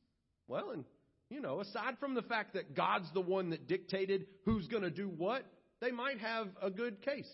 Well, 0.47 0.71
and 0.71 0.85
you 1.31 1.39
know, 1.39 1.61
aside 1.61 1.97
from 1.99 2.13
the 2.13 2.21
fact 2.21 2.53
that 2.53 2.75
God's 2.75 3.11
the 3.13 3.21
one 3.21 3.51
that 3.51 3.67
dictated 3.67 4.27
who's 4.43 4.67
going 4.67 4.83
to 4.83 4.91
do 4.91 5.07
what, 5.07 5.45
they 5.79 5.91
might 5.91 6.19
have 6.19 6.47
a 6.61 6.69
good 6.69 7.01
case. 7.01 7.31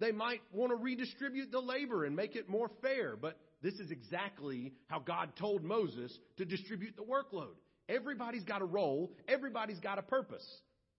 They 0.00 0.10
might 0.10 0.40
want 0.52 0.72
to 0.72 0.76
redistribute 0.76 1.52
the 1.52 1.60
labor 1.60 2.04
and 2.04 2.14
make 2.14 2.34
it 2.34 2.48
more 2.48 2.70
fair, 2.82 3.16
but 3.16 3.38
this 3.62 3.74
is 3.74 3.90
exactly 3.92 4.72
how 4.88 4.98
God 4.98 5.30
told 5.38 5.62
Moses 5.62 6.16
to 6.38 6.44
distribute 6.44 6.96
the 6.96 7.02
workload. 7.02 7.54
Everybody's 7.88 8.44
got 8.44 8.62
a 8.62 8.66
role, 8.66 9.12
everybody's 9.28 9.78
got 9.78 9.98
a 9.98 10.02
purpose. 10.02 10.44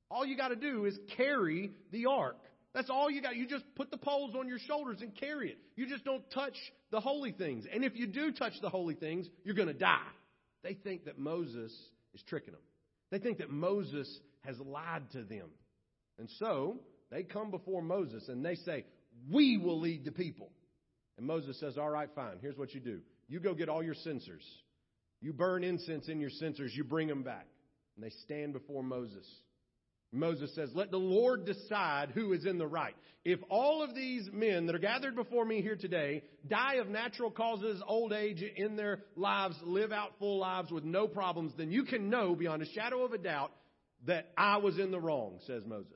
All 0.10 0.25
you 0.25 0.38
got 0.38 0.48
to 0.48 0.56
do 0.56 0.86
is 0.86 0.98
carry 1.18 1.72
the 1.92 2.06
ark. 2.06 2.38
That's 2.74 2.89
all 2.89 3.12
you 3.12 3.22
got. 3.22 3.36
You 3.36 3.46
just 3.46 3.66
put 3.75 3.92
the 3.92 3.98
poles 3.98 4.36
on 4.39 4.48
your 4.48 4.60
shoulders 4.60 5.00
and 5.01 5.13
carry 5.13 5.51
it. 5.51 5.58
You 5.75 5.88
just 5.88 6.06
don't 6.06 6.24
touch 6.32 6.56
the 6.92 7.01
holy 7.01 7.34
things. 7.34 7.66
And 7.72 7.84
if 7.84 7.98
you 7.98 8.08
do 8.08 8.32
touch 8.32 8.54
the 8.62 8.70
holy 8.70 8.96
things, 8.96 9.27
you're 9.44 9.56
going 9.56 9.68
to 9.68 9.74
die. 9.74 10.00
They 10.63 10.75
think 10.75 11.06
that 11.06 11.20
Moses 11.20 11.74
is 12.17 12.24
tricking 12.27 12.53
them. 12.53 12.62
They 13.12 13.19
think 13.19 13.38
that 13.38 13.50
Moses 13.50 14.19
has 14.41 14.59
lied 14.59 15.03
to 15.12 15.24
them. 15.24 15.50
And 16.19 16.29
so 16.39 16.77
they 17.12 17.24
come 17.24 17.51
before 17.51 17.81
Moses 17.81 18.27
and 18.27 18.43
they 18.43 18.55
say, 18.55 18.86
We 19.31 19.57
will 19.57 19.79
lead 19.79 20.03
the 20.03 20.12
people. 20.12 20.50
And 21.17 21.25
Moses 21.25 21.59
says, 21.59 21.77
All 21.77 21.89
right, 21.89 22.09
fine. 22.15 22.38
Here's 22.41 22.57
what 22.57 22.74
you 22.74 22.79
do 22.79 23.00
you 23.29 23.39
go 23.39 23.53
get 23.53 23.69
all 23.69 23.83
your 23.83 23.95
censers. 23.95 24.43
You 25.21 25.33
burn 25.33 25.63
incense 25.63 26.09
in 26.09 26.19
your 26.19 26.29
censers, 26.29 26.75
you 26.75 26.83
bring 26.83 27.07
them 27.07 27.24
back. 27.24 27.47
And 27.95 28.05
they 28.05 28.12
stand 28.24 28.53
before 28.53 28.83
Moses. 28.83 29.25
Moses 30.12 30.54
says, 30.56 30.70
Let 30.74 30.92
the 30.92 30.98
Lord 30.98 31.46
decide 31.46 32.12
who 32.14 32.34
is 32.34 32.46
in 32.46 32.58
the 32.58 32.68
right. 32.68 32.96
If 33.26 33.40
all 33.50 33.84
of 33.84 33.94
these 33.94 34.30
men 34.32 34.68
that 34.68 34.76
are 34.76 34.80
gathered 34.80 35.16
before 35.16 35.44
me 35.44 35.62
here 35.62 35.76
today 35.76 36.24
die 36.48 36.76
of 36.76 36.88
natural 36.88 37.30
causes, 37.30 37.82
old 37.86 38.14
age 38.14 38.42
in 38.42 38.78
their 38.78 39.00
lives, 39.16 39.56
live 39.64 39.92
out 39.92 40.14
full 40.18 40.40
lives 40.40 40.72
with 40.72 40.86
no 40.86 41.08
problems, 41.08 41.52
then 41.58 41.72
you 41.72 41.84
can 41.84 42.10
know 42.10 42.36
beyond 42.36 42.62
a 42.62 42.72
shadow 42.72 43.04
of 43.04 43.12
a 43.12 43.18
doubt 43.18 43.52
that 44.06 44.32
I 44.38 44.58
was 44.58 44.80
in 44.80 44.92
the 44.92 45.00
wrong, 45.00 45.40
says 45.46 45.64
Moses. 45.66 45.92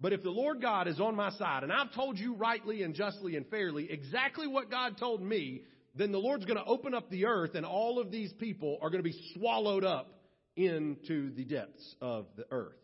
But 0.00 0.12
if 0.12 0.22
the 0.22 0.30
Lord 0.30 0.60
God 0.60 0.86
is 0.86 1.00
on 1.00 1.16
my 1.16 1.30
side, 1.30 1.62
and 1.62 1.72
I've 1.72 1.94
told 1.94 2.18
you 2.18 2.34
rightly 2.34 2.82
and 2.82 2.94
justly 2.94 3.36
and 3.36 3.46
fairly 3.46 3.90
exactly 3.90 4.46
what 4.46 4.70
God 4.70 4.96
told 4.98 5.22
me, 5.22 5.62
then 5.94 6.12
the 6.12 6.18
Lord's 6.18 6.44
going 6.44 6.58
to 6.58 6.64
open 6.64 6.94
up 6.94 7.10
the 7.10 7.26
earth 7.26 7.54
and 7.54 7.66
all 7.66 7.98
of 7.98 8.10
these 8.10 8.32
people 8.34 8.78
are 8.80 8.90
going 8.90 9.02
to 9.02 9.08
be 9.08 9.18
swallowed 9.34 9.84
up 9.84 10.20
into 10.54 11.34
the 11.34 11.44
depths 11.44 11.96
of 12.00 12.26
the 12.36 12.44
earth. 12.50 12.76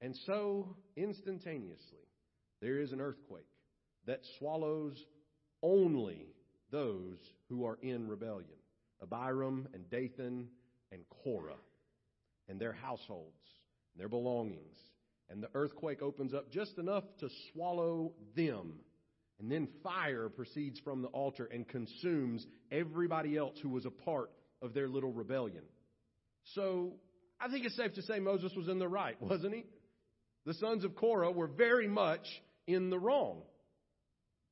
And 0.00 0.16
so, 0.26 0.76
instantaneously, 0.96 2.06
there 2.60 2.80
is 2.80 2.92
an 2.92 3.00
earthquake 3.00 3.44
that 4.06 4.20
swallows 4.38 4.96
only 5.62 6.26
those 6.70 7.18
who 7.48 7.66
are 7.66 7.78
in 7.82 8.08
rebellion 8.08 8.48
Abiram 9.02 9.68
and 9.74 9.88
Dathan 9.90 10.48
and 10.92 11.02
Korah 11.24 11.54
and 12.48 12.60
their 12.60 12.72
households, 12.72 13.36
and 13.94 14.00
their 14.00 14.08
belongings 14.08 14.76
and 15.30 15.42
the 15.42 15.48
earthquake 15.54 16.02
opens 16.02 16.34
up 16.34 16.50
just 16.50 16.76
enough 16.76 17.04
to 17.20 17.28
swallow 17.52 18.12
them. 18.36 18.80
And 19.38 19.50
then 19.50 19.68
fire 19.82 20.28
proceeds 20.28 20.78
from 20.80 21.02
the 21.02 21.08
altar 21.08 21.46
and 21.46 21.66
consumes 21.66 22.44
everybody 22.70 23.36
else 23.36 23.56
who 23.62 23.70
was 23.70 23.86
a 23.86 23.90
part 23.90 24.30
of 24.60 24.74
their 24.74 24.88
little 24.88 25.12
rebellion. 25.12 25.62
So 26.54 26.94
I 27.40 27.48
think 27.48 27.64
it's 27.64 27.76
safe 27.76 27.94
to 27.94 28.02
say 28.02 28.18
Moses 28.18 28.52
was 28.56 28.68
in 28.68 28.78
the 28.78 28.88
right, 28.88 29.20
wasn't 29.22 29.54
he? 29.54 29.64
The 30.50 30.54
sons 30.54 30.82
of 30.82 30.96
Korah 30.96 31.30
were 31.30 31.46
very 31.46 31.86
much 31.86 32.26
in 32.66 32.90
the 32.90 32.98
wrong. 32.98 33.42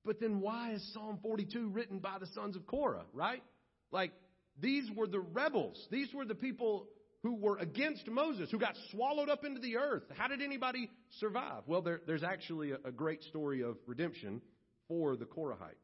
But 0.05 0.21
then 0.21 0.39
why 0.39 0.75
is 0.75 0.93
Psalm 0.95 1.19
42 1.21 1.71
written 1.71 1.99
by 1.99 2.19
the 2.21 2.29
sons 2.37 2.55
of 2.55 2.69
Korah, 2.69 3.07
right? 3.13 3.43
Like, 3.91 4.13
these 4.61 4.89
were 4.95 5.09
the 5.09 5.19
rebels. 5.19 5.89
These 5.91 6.15
were 6.15 6.25
the 6.25 6.37
people 6.37 6.87
who 7.25 7.35
were 7.35 7.59
against 7.59 8.07
Moses, 8.07 8.49
who 8.49 8.61
got 8.61 8.77
swallowed 8.93 9.29
up 9.29 9.45
into 9.45 9.61
the 9.61 9.77
earth. 9.77 10.05
How 10.17 10.29
did 10.29 10.41
anybody 10.41 10.89
survive? 11.19 11.65
Well, 11.67 11.83
there, 11.83 12.01
there's 12.07 12.23
actually 12.23 12.71
a, 12.71 12.79
a 12.85 12.93
great 12.93 13.25
story 13.25 13.65
of 13.65 13.77
redemption 13.85 14.41
for 14.87 15.17
the 15.17 15.25
Korahites. 15.25 15.75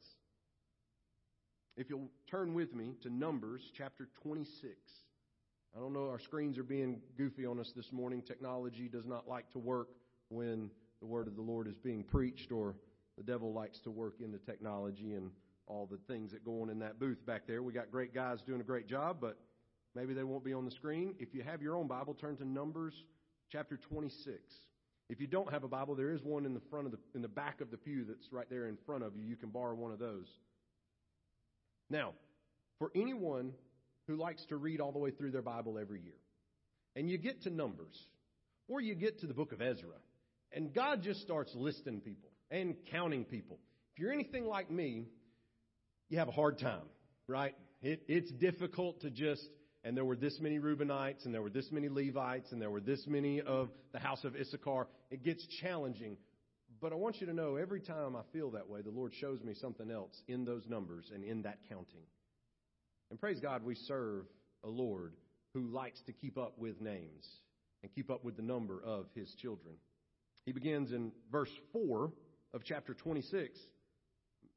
If 1.76 1.90
you'll 1.90 2.12
turn 2.30 2.54
with 2.54 2.72
me 2.72 2.94
to 3.02 3.10
Numbers 3.10 3.62
chapter 3.76 4.08
26. 4.22 4.76
I 5.76 5.80
don't 5.80 5.92
know, 5.92 6.08
our 6.08 6.20
screens 6.20 6.56
are 6.56 6.62
being 6.62 7.00
goofy 7.18 7.46
on 7.46 7.58
us 7.58 7.72
this 7.74 7.90
morning. 7.90 8.22
Technology 8.22 8.88
does 8.88 9.06
not 9.06 9.26
like 9.26 9.50
to 9.54 9.58
work 9.58 9.88
when 10.34 10.70
the 11.00 11.06
word 11.06 11.28
of 11.28 11.36
the 11.36 11.42
Lord 11.42 11.68
is 11.68 11.76
being 11.76 12.04
preached, 12.04 12.52
or 12.52 12.74
the 13.16 13.24
devil 13.24 13.52
likes 13.52 13.78
to 13.80 13.90
work 13.90 14.16
into 14.20 14.38
technology 14.38 15.14
and 15.14 15.30
all 15.66 15.86
the 15.90 15.98
things 16.12 16.32
that 16.32 16.44
go 16.44 16.62
on 16.62 16.70
in 16.70 16.78
that 16.80 16.98
booth 16.98 17.24
back 17.24 17.46
there. 17.46 17.62
We 17.62 17.72
got 17.72 17.90
great 17.90 18.14
guys 18.14 18.42
doing 18.42 18.60
a 18.60 18.64
great 18.64 18.86
job, 18.86 19.18
but 19.20 19.38
Maybe 19.94 20.12
they 20.12 20.24
won't 20.24 20.44
be 20.44 20.52
on 20.52 20.64
the 20.64 20.70
screen. 20.70 21.14
If 21.18 21.34
you 21.34 21.42
have 21.42 21.62
your 21.62 21.76
own 21.76 21.86
Bible, 21.86 22.14
turn 22.14 22.36
to 22.38 22.44
Numbers 22.44 22.94
chapter 23.50 23.76
26. 23.76 24.38
If 25.08 25.20
you 25.20 25.26
don't 25.26 25.50
have 25.52 25.62
a 25.62 25.68
Bible, 25.68 25.94
there 25.94 26.10
is 26.10 26.22
one 26.22 26.46
in 26.46 26.54
the 26.54 26.62
front 26.70 26.86
of 26.86 26.92
the 26.92 26.98
in 27.14 27.22
the 27.22 27.28
back 27.28 27.60
of 27.60 27.70
the 27.70 27.76
pew 27.76 28.04
that's 28.04 28.32
right 28.32 28.48
there 28.50 28.66
in 28.66 28.76
front 28.86 29.04
of 29.04 29.16
you. 29.16 29.22
You 29.22 29.36
can 29.36 29.50
borrow 29.50 29.74
one 29.74 29.92
of 29.92 29.98
those. 29.98 30.26
Now, 31.90 32.12
for 32.78 32.90
anyone 32.94 33.52
who 34.08 34.16
likes 34.16 34.44
to 34.46 34.56
read 34.56 34.80
all 34.80 34.92
the 34.92 34.98
way 34.98 35.10
through 35.10 35.30
their 35.30 35.42
Bible 35.42 35.78
every 35.78 36.00
year, 36.00 36.18
and 36.96 37.08
you 37.08 37.18
get 37.18 37.42
to 37.42 37.50
Numbers, 37.50 38.06
or 38.66 38.80
you 38.80 38.94
get 38.94 39.20
to 39.20 39.26
the 39.26 39.34
book 39.34 39.52
of 39.52 39.60
Ezra, 39.60 39.98
and 40.54 40.72
God 40.72 41.02
just 41.02 41.20
starts 41.20 41.52
listing 41.54 42.00
people 42.00 42.30
and 42.50 42.76
counting 42.90 43.24
people. 43.24 43.58
If 43.92 44.00
you're 44.00 44.12
anything 44.12 44.46
like 44.46 44.70
me, 44.70 45.08
you 46.08 46.18
have 46.18 46.28
a 46.28 46.32
hard 46.32 46.58
time, 46.58 46.86
right? 47.28 47.54
It, 47.82 48.02
it's 48.08 48.30
difficult 48.32 49.02
to 49.02 49.10
just 49.10 49.46
and 49.84 49.94
there 49.94 50.04
were 50.04 50.16
this 50.16 50.38
many 50.40 50.58
Reubenites, 50.58 51.26
and 51.26 51.34
there 51.34 51.42
were 51.42 51.50
this 51.50 51.70
many 51.70 51.90
Levites, 51.90 52.52
and 52.52 52.60
there 52.60 52.70
were 52.70 52.80
this 52.80 53.06
many 53.06 53.42
of 53.42 53.68
the 53.92 53.98
house 53.98 54.24
of 54.24 54.34
Issachar. 54.34 54.86
It 55.10 55.22
gets 55.22 55.46
challenging. 55.60 56.16
But 56.80 56.92
I 56.92 56.96
want 56.96 57.20
you 57.20 57.26
to 57.26 57.34
know 57.34 57.56
every 57.56 57.80
time 57.80 58.16
I 58.16 58.22
feel 58.32 58.50
that 58.52 58.68
way, 58.68 58.80
the 58.80 58.90
Lord 58.90 59.12
shows 59.20 59.42
me 59.42 59.52
something 59.52 59.90
else 59.90 60.22
in 60.26 60.46
those 60.46 60.66
numbers 60.66 61.10
and 61.14 61.22
in 61.22 61.42
that 61.42 61.58
counting. 61.68 62.06
And 63.10 63.20
praise 63.20 63.40
God, 63.40 63.62
we 63.62 63.74
serve 63.74 64.24
a 64.64 64.68
Lord 64.68 65.12
who 65.52 65.68
likes 65.68 66.00
to 66.06 66.14
keep 66.14 66.38
up 66.38 66.58
with 66.58 66.80
names 66.80 67.28
and 67.82 67.92
keep 67.94 68.10
up 68.10 68.24
with 68.24 68.36
the 68.36 68.42
number 68.42 68.82
of 68.82 69.06
his 69.14 69.32
children. 69.34 69.74
He 70.44 70.52
begins 70.52 70.92
in 70.92 71.12
verse 71.32 71.50
4 71.72 72.12
of 72.52 72.62
chapter 72.64 72.94
26. 72.94 73.58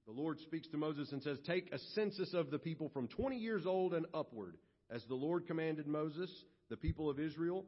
The 0.05 0.13
Lord 0.13 0.39
speaks 0.39 0.67
to 0.69 0.77
Moses 0.77 1.11
and 1.11 1.21
says, 1.21 1.37
Take 1.45 1.71
a 1.71 1.79
census 1.95 2.33
of 2.33 2.49
the 2.49 2.59
people 2.59 2.89
from 2.89 3.07
20 3.07 3.37
years 3.37 3.65
old 3.65 3.93
and 3.93 4.05
upward 4.13 4.57
as 4.89 5.03
the 5.05 5.15
Lord 5.15 5.47
commanded 5.47 5.87
Moses, 5.87 6.29
the 6.69 6.77
people 6.77 7.09
of 7.09 7.19
Israel 7.19 7.65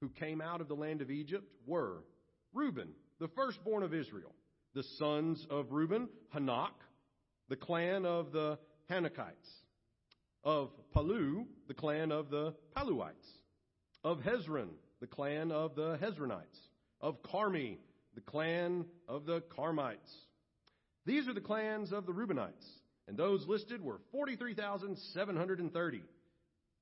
who 0.00 0.08
came 0.08 0.40
out 0.40 0.60
of 0.60 0.68
the 0.68 0.74
land 0.74 1.02
of 1.02 1.10
Egypt 1.10 1.44
were 1.66 2.04
Reuben, 2.52 2.90
the 3.20 3.28
firstborn 3.28 3.82
of 3.82 3.94
Israel, 3.94 4.34
The 4.74 4.84
sons 4.98 5.44
of 5.50 5.72
Reuben, 5.72 6.08
Hanoch, 6.34 6.74
the 7.48 7.56
clan 7.56 8.04
of 8.04 8.32
the 8.32 8.58
Hanochites. 8.90 9.62
Of 10.44 10.70
Palu, 10.92 11.46
the 11.66 11.74
clan 11.74 12.12
of 12.12 12.30
the 12.30 12.54
Paluites. 12.76 13.12
Of 14.04 14.18
Hezron, 14.18 14.68
the 15.00 15.06
clan 15.06 15.50
of 15.50 15.74
the 15.74 15.98
Hezronites. 15.98 16.67
Of 17.00 17.22
Carmi, 17.22 17.78
the 18.14 18.20
clan 18.20 18.84
of 19.08 19.24
the 19.24 19.42
Carmites. 19.54 20.12
These 21.06 21.28
are 21.28 21.34
the 21.34 21.40
clans 21.40 21.92
of 21.92 22.06
the 22.06 22.12
Reubenites, 22.12 22.66
and 23.06 23.16
those 23.16 23.46
listed 23.46 23.82
were 23.82 24.00
43,730. 24.12 26.02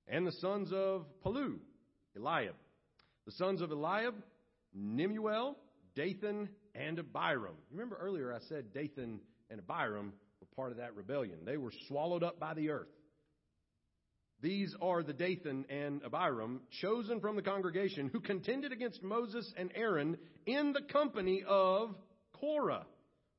And 0.08 0.26
the 0.26 0.32
sons 0.32 0.72
of 0.72 1.04
Palu, 1.22 1.58
Eliab. 2.16 2.54
The 3.26 3.32
sons 3.32 3.60
of 3.60 3.70
Eliab, 3.70 4.14
Nemuel, 4.76 5.56
Dathan, 5.94 6.48
and 6.74 6.98
Abiram. 6.98 7.56
Remember 7.70 7.96
earlier 7.96 8.32
I 8.32 8.38
said 8.48 8.72
Dathan 8.72 9.20
and 9.50 9.60
Abiram 9.60 10.12
were 10.40 10.46
part 10.54 10.70
of 10.72 10.78
that 10.78 10.94
rebellion. 10.94 11.38
They 11.44 11.56
were 11.56 11.72
swallowed 11.88 12.22
up 12.22 12.38
by 12.38 12.54
the 12.54 12.70
earth. 12.70 12.88
These 14.42 14.74
are 14.82 15.02
the 15.02 15.14
Dathan 15.14 15.64
and 15.70 16.02
Abiram, 16.04 16.60
chosen 16.80 17.20
from 17.20 17.36
the 17.36 17.42
congregation, 17.42 18.08
who 18.08 18.20
contended 18.20 18.70
against 18.72 19.02
Moses 19.02 19.50
and 19.56 19.70
Aaron 19.74 20.18
in 20.44 20.72
the 20.72 20.82
company 20.82 21.42
of 21.46 21.94
Korah, 22.34 22.86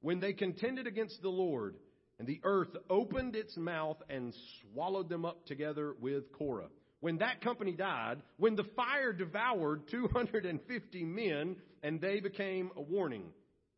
when 0.01 0.19
they 0.19 0.33
contended 0.33 0.87
against 0.87 1.21
the 1.21 1.29
Lord. 1.29 1.75
And 2.19 2.27
the 2.27 2.41
earth 2.43 2.75
opened 2.89 3.35
its 3.35 3.55
mouth 3.57 3.97
and 4.09 4.33
swallowed 4.73 5.07
them 5.07 5.23
up 5.23 5.45
together 5.45 5.93
with 6.01 6.31
Korah. 6.31 6.69
When 6.99 7.19
that 7.19 7.41
company 7.41 7.73
died, 7.73 8.23
when 8.37 8.55
the 8.55 8.63
fire 8.75 9.13
devoured 9.13 9.87
250 9.91 11.03
men, 11.05 11.57
and 11.83 12.01
they 12.01 12.19
became 12.19 12.71
a 12.75 12.81
warning. 12.81 13.25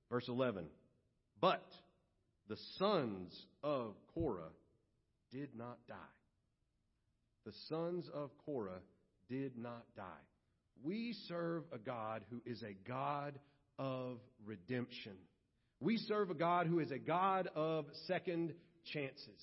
Verse 0.09 0.27
11. 0.29 0.65
But 1.41 1.67
the 2.47 2.57
sons 2.77 3.37
of 3.61 3.93
Korah 4.13 4.53
did 5.31 5.49
not 5.53 5.77
die. 5.87 5.95
The 7.49 7.55
sons 7.67 8.07
of 8.13 8.29
Korah 8.45 8.81
did 9.27 9.57
not 9.57 9.83
die. 9.97 10.03
We 10.83 11.15
serve 11.27 11.63
a 11.73 11.79
God 11.79 12.21
who 12.29 12.43
is 12.45 12.61
a 12.61 12.75
God 12.87 13.39
of 13.79 14.19
redemption. 14.45 15.13
We 15.79 15.97
serve 15.97 16.29
a 16.29 16.35
God 16.35 16.67
who 16.67 16.77
is 16.77 16.91
a 16.91 16.99
God 16.99 17.49
of 17.55 17.85
second 18.05 18.53
chances. 18.93 19.41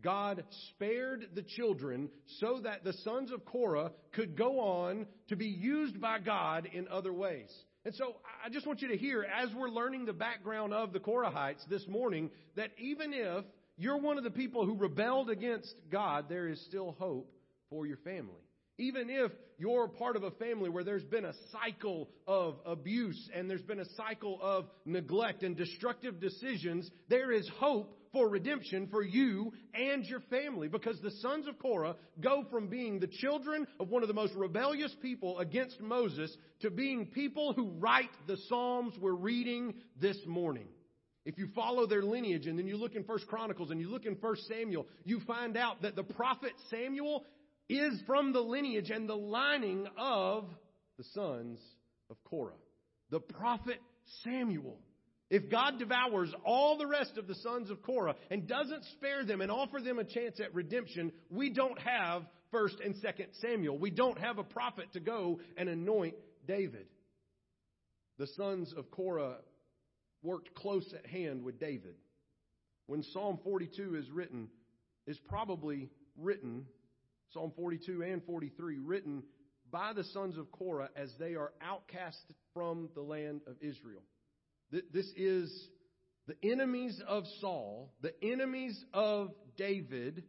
God 0.00 0.42
spared 0.70 1.26
the 1.34 1.42
children 1.42 2.08
so 2.40 2.60
that 2.62 2.84
the 2.84 2.94
sons 3.04 3.30
of 3.30 3.44
Korah 3.44 3.92
could 4.12 4.34
go 4.34 4.58
on 4.58 5.06
to 5.28 5.36
be 5.36 5.48
used 5.48 6.00
by 6.00 6.20
God 6.20 6.66
in 6.72 6.88
other 6.88 7.12
ways. 7.12 7.52
And 7.84 7.94
so 7.94 8.16
I 8.42 8.48
just 8.48 8.66
want 8.66 8.80
you 8.80 8.88
to 8.88 8.96
hear, 8.96 9.24
as 9.24 9.50
we're 9.54 9.68
learning 9.68 10.06
the 10.06 10.14
background 10.14 10.72
of 10.72 10.94
the 10.94 11.00
Korahites 11.00 11.68
this 11.68 11.86
morning, 11.86 12.30
that 12.56 12.70
even 12.78 13.12
if 13.12 13.44
you're 13.76 13.98
one 13.98 14.16
of 14.16 14.24
the 14.24 14.30
people 14.30 14.64
who 14.64 14.74
rebelled 14.74 15.28
against 15.28 15.74
God, 15.90 16.30
there 16.30 16.48
is 16.48 16.58
still 16.64 16.96
hope 16.98 17.30
for 17.72 17.86
your 17.86 17.96
family. 17.96 18.44
Even 18.78 19.08
if 19.08 19.32
you're 19.58 19.88
part 19.88 20.16
of 20.16 20.22
a 20.22 20.30
family 20.32 20.68
where 20.68 20.84
there's 20.84 21.04
been 21.04 21.24
a 21.24 21.34
cycle 21.50 22.08
of 22.26 22.56
abuse 22.66 23.30
and 23.34 23.48
there's 23.48 23.62
been 23.62 23.80
a 23.80 23.94
cycle 23.96 24.38
of 24.42 24.66
neglect 24.84 25.42
and 25.42 25.56
destructive 25.56 26.20
decisions, 26.20 26.90
there 27.08 27.32
is 27.32 27.48
hope 27.58 27.98
for 28.12 28.28
redemption 28.28 28.88
for 28.90 29.02
you 29.02 29.52
and 29.72 30.04
your 30.04 30.20
family 30.28 30.68
because 30.68 31.00
the 31.00 31.10
sons 31.22 31.46
of 31.48 31.58
Korah 31.58 31.96
go 32.20 32.44
from 32.50 32.68
being 32.68 32.98
the 32.98 33.06
children 33.06 33.66
of 33.80 33.88
one 33.88 34.02
of 34.02 34.08
the 34.08 34.14
most 34.14 34.34
rebellious 34.34 34.94
people 35.00 35.38
against 35.38 35.80
Moses 35.80 36.34
to 36.60 36.70
being 36.70 37.06
people 37.06 37.54
who 37.54 37.70
write 37.78 38.10
the 38.26 38.36
Psalms 38.48 38.94
we're 39.00 39.12
reading 39.12 39.74
this 40.00 40.18
morning. 40.26 40.68
If 41.24 41.38
you 41.38 41.48
follow 41.54 41.86
their 41.86 42.02
lineage 42.02 42.46
and 42.46 42.58
then 42.58 42.66
you 42.66 42.76
look 42.76 42.96
in 42.96 43.04
First 43.04 43.28
Chronicles 43.28 43.70
and 43.70 43.80
you 43.80 43.88
look 43.88 44.06
in 44.06 44.16
First 44.16 44.48
Samuel, 44.48 44.86
you 45.04 45.20
find 45.20 45.56
out 45.56 45.82
that 45.82 45.94
the 45.94 46.02
prophet 46.02 46.52
Samuel 46.68 47.24
is 47.74 48.00
from 48.06 48.32
the 48.32 48.40
lineage 48.40 48.90
and 48.90 49.08
the 49.08 49.14
lining 49.14 49.86
of 49.98 50.48
the 50.98 51.04
sons 51.14 51.58
of 52.10 52.16
Korah. 52.24 52.52
The 53.10 53.20
prophet 53.20 53.78
Samuel. 54.24 54.78
If 55.30 55.50
God 55.50 55.78
devours 55.78 56.32
all 56.44 56.76
the 56.76 56.86
rest 56.86 57.16
of 57.16 57.26
the 57.26 57.34
sons 57.36 57.70
of 57.70 57.82
Korah 57.82 58.16
and 58.30 58.46
doesn't 58.46 58.84
spare 58.96 59.24
them 59.24 59.40
and 59.40 59.50
offer 59.50 59.80
them 59.80 59.98
a 59.98 60.04
chance 60.04 60.38
at 60.40 60.54
redemption, 60.54 61.10
we 61.30 61.50
don't 61.50 61.78
have 61.78 62.22
1st 62.52 62.84
and 62.84 62.94
2nd 62.96 63.28
Samuel. 63.40 63.78
We 63.78 63.90
don't 63.90 64.18
have 64.18 64.38
a 64.38 64.44
prophet 64.44 64.92
to 64.92 65.00
go 65.00 65.40
and 65.56 65.68
anoint 65.68 66.14
David. 66.46 66.86
The 68.18 68.26
sons 68.36 68.74
of 68.76 68.90
Korah 68.90 69.38
worked 70.22 70.54
close 70.54 70.92
at 70.92 71.06
hand 71.06 71.42
with 71.42 71.58
David. 71.58 71.94
When 72.86 73.02
Psalm 73.02 73.38
42 73.42 73.94
is 73.94 74.10
written, 74.10 74.48
is 75.06 75.18
probably 75.28 75.88
written, 76.18 76.66
Psalm 77.32 77.52
42 77.56 78.02
and 78.02 78.22
43, 78.24 78.78
written 78.78 79.22
by 79.70 79.92
the 79.94 80.04
sons 80.04 80.36
of 80.36 80.52
Korah 80.52 80.90
as 80.94 81.10
they 81.18 81.34
are 81.34 81.52
outcast 81.62 82.18
from 82.52 82.90
the 82.94 83.00
land 83.00 83.40
of 83.46 83.56
Israel. 83.60 84.02
This 84.70 85.06
is 85.16 85.68
the 86.26 86.36
enemies 86.42 87.00
of 87.08 87.24
Saul, 87.40 87.92
the 88.02 88.12
enemies 88.22 88.84
of 88.92 89.30
David, 89.56 90.24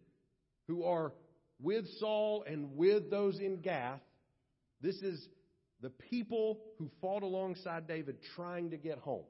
who 0.68 0.86
are 0.86 1.14
with 1.62 1.86
Saul 2.00 2.44
and 2.48 2.76
with 2.76 3.10
those 3.10 3.40
in 3.40 3.62
Gath. 3.62 4.02
This 4.82 4.96
is 4.96 5.28
the 5.82 5.90
people 5.90 6.60
who 6.78 6.90
fought 7.02 7.24
alongside 7.24 7.88
David 7.88 8.18
trying 8.36 8.72
to 8.72 8.78
get 8.78 8.98
home. 9.00 9.26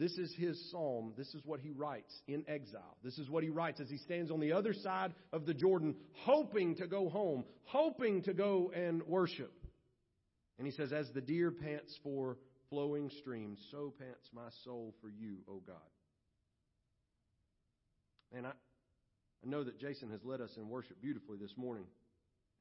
This 0.00 0.16
is 0.16 0.34
his 0.38 0.58
psalm. 0.70 1.12
This 1.18 1.34
is 1.34 1.42
what 1.44 1.60
he 1.60 1.72
writes 1.72 2.10
in 2.26 2.42
exile. 2.48 2.96
This 3.04 3.18
is 3.18 3.28
what 3.28 3.44
he 3.44 3.50
writes 3.50 3.80
as 3.80 3.90
he 3.90 3.98
stands 3.98 4.30
on 4.30 4.40
the 4.40 4.52
other 4.52 4.72
side 4.72 5.12
of 5.30 5.44
the 5.44 5.52
Jordan, 5.52 5.94
hoping 6.24 6.74
to 6.76 6.86
go 6.86 7.10
home, 7.10 7.44
hoping 7.64 8.22
to 8.22 8.32
go 8.32 8.72
and 8.74 9.02
worship. 9.02 9.52
And 10.56 10.66
he 10.66 10.72
says, 10.72 10.90
As 10.90 11.10
the 11.10 11.20
deer 11.20 11.50
pants 11.50 11.94
for 12.02 12.38
flowing 12.70 13.10
streams, 13.18 13.58
so 13.70 13.92
pants 13.98 14.26
my 14.32 14.48
soul 14.64 14.94
for 15.02 15.10
you, 15.10 15.36
O 15.46 15.60
God. 15.66 15.76
And 18.34 18.46
I, 18.46 18.52
I 18.52 19.48
know 19.50 19.64
that 19.64 19.78
Jason 19.78 20.08
has 20.12 20.24
led 20.24 20.40
us 20.40 20.52
in 20.56 20.66
worship 20.70 21.02
beautifully 21.02 21.36
this 21.36 21.52
morning. 21.58 21.84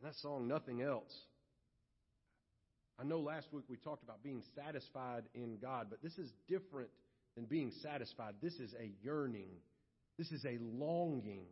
And 0.02 0.12
that 0.12 0.18
song, 0.18 0.50
Nothing 0.50 0.82
Else. 0.82 1.16
I 3.00 3.06
know 3.06 3.22
last 3.22 3.48
week 3.54 3.64
we 3.70 3.78
talked 3.78 4.04
about 4.04 4.22
being 4.24 4.44
satisfied 4.58 5.24
in 5.34 5.58
God, 5.62 5.88
but 5.90 6.04
this 6.04 6.18
is 6.18 6.34
different 6.50 6.90
than 7.36 7.46
being 7.46 7.72
satisfied. 7.82 8.36
This 8.42 8.56
is 8.56 8.74
a 8.80 8.92
yearning. 9.04 9.50
This 10.18 10.32
is 10.32 10.46
a 10.46 10.58
longing. 10.62 11.46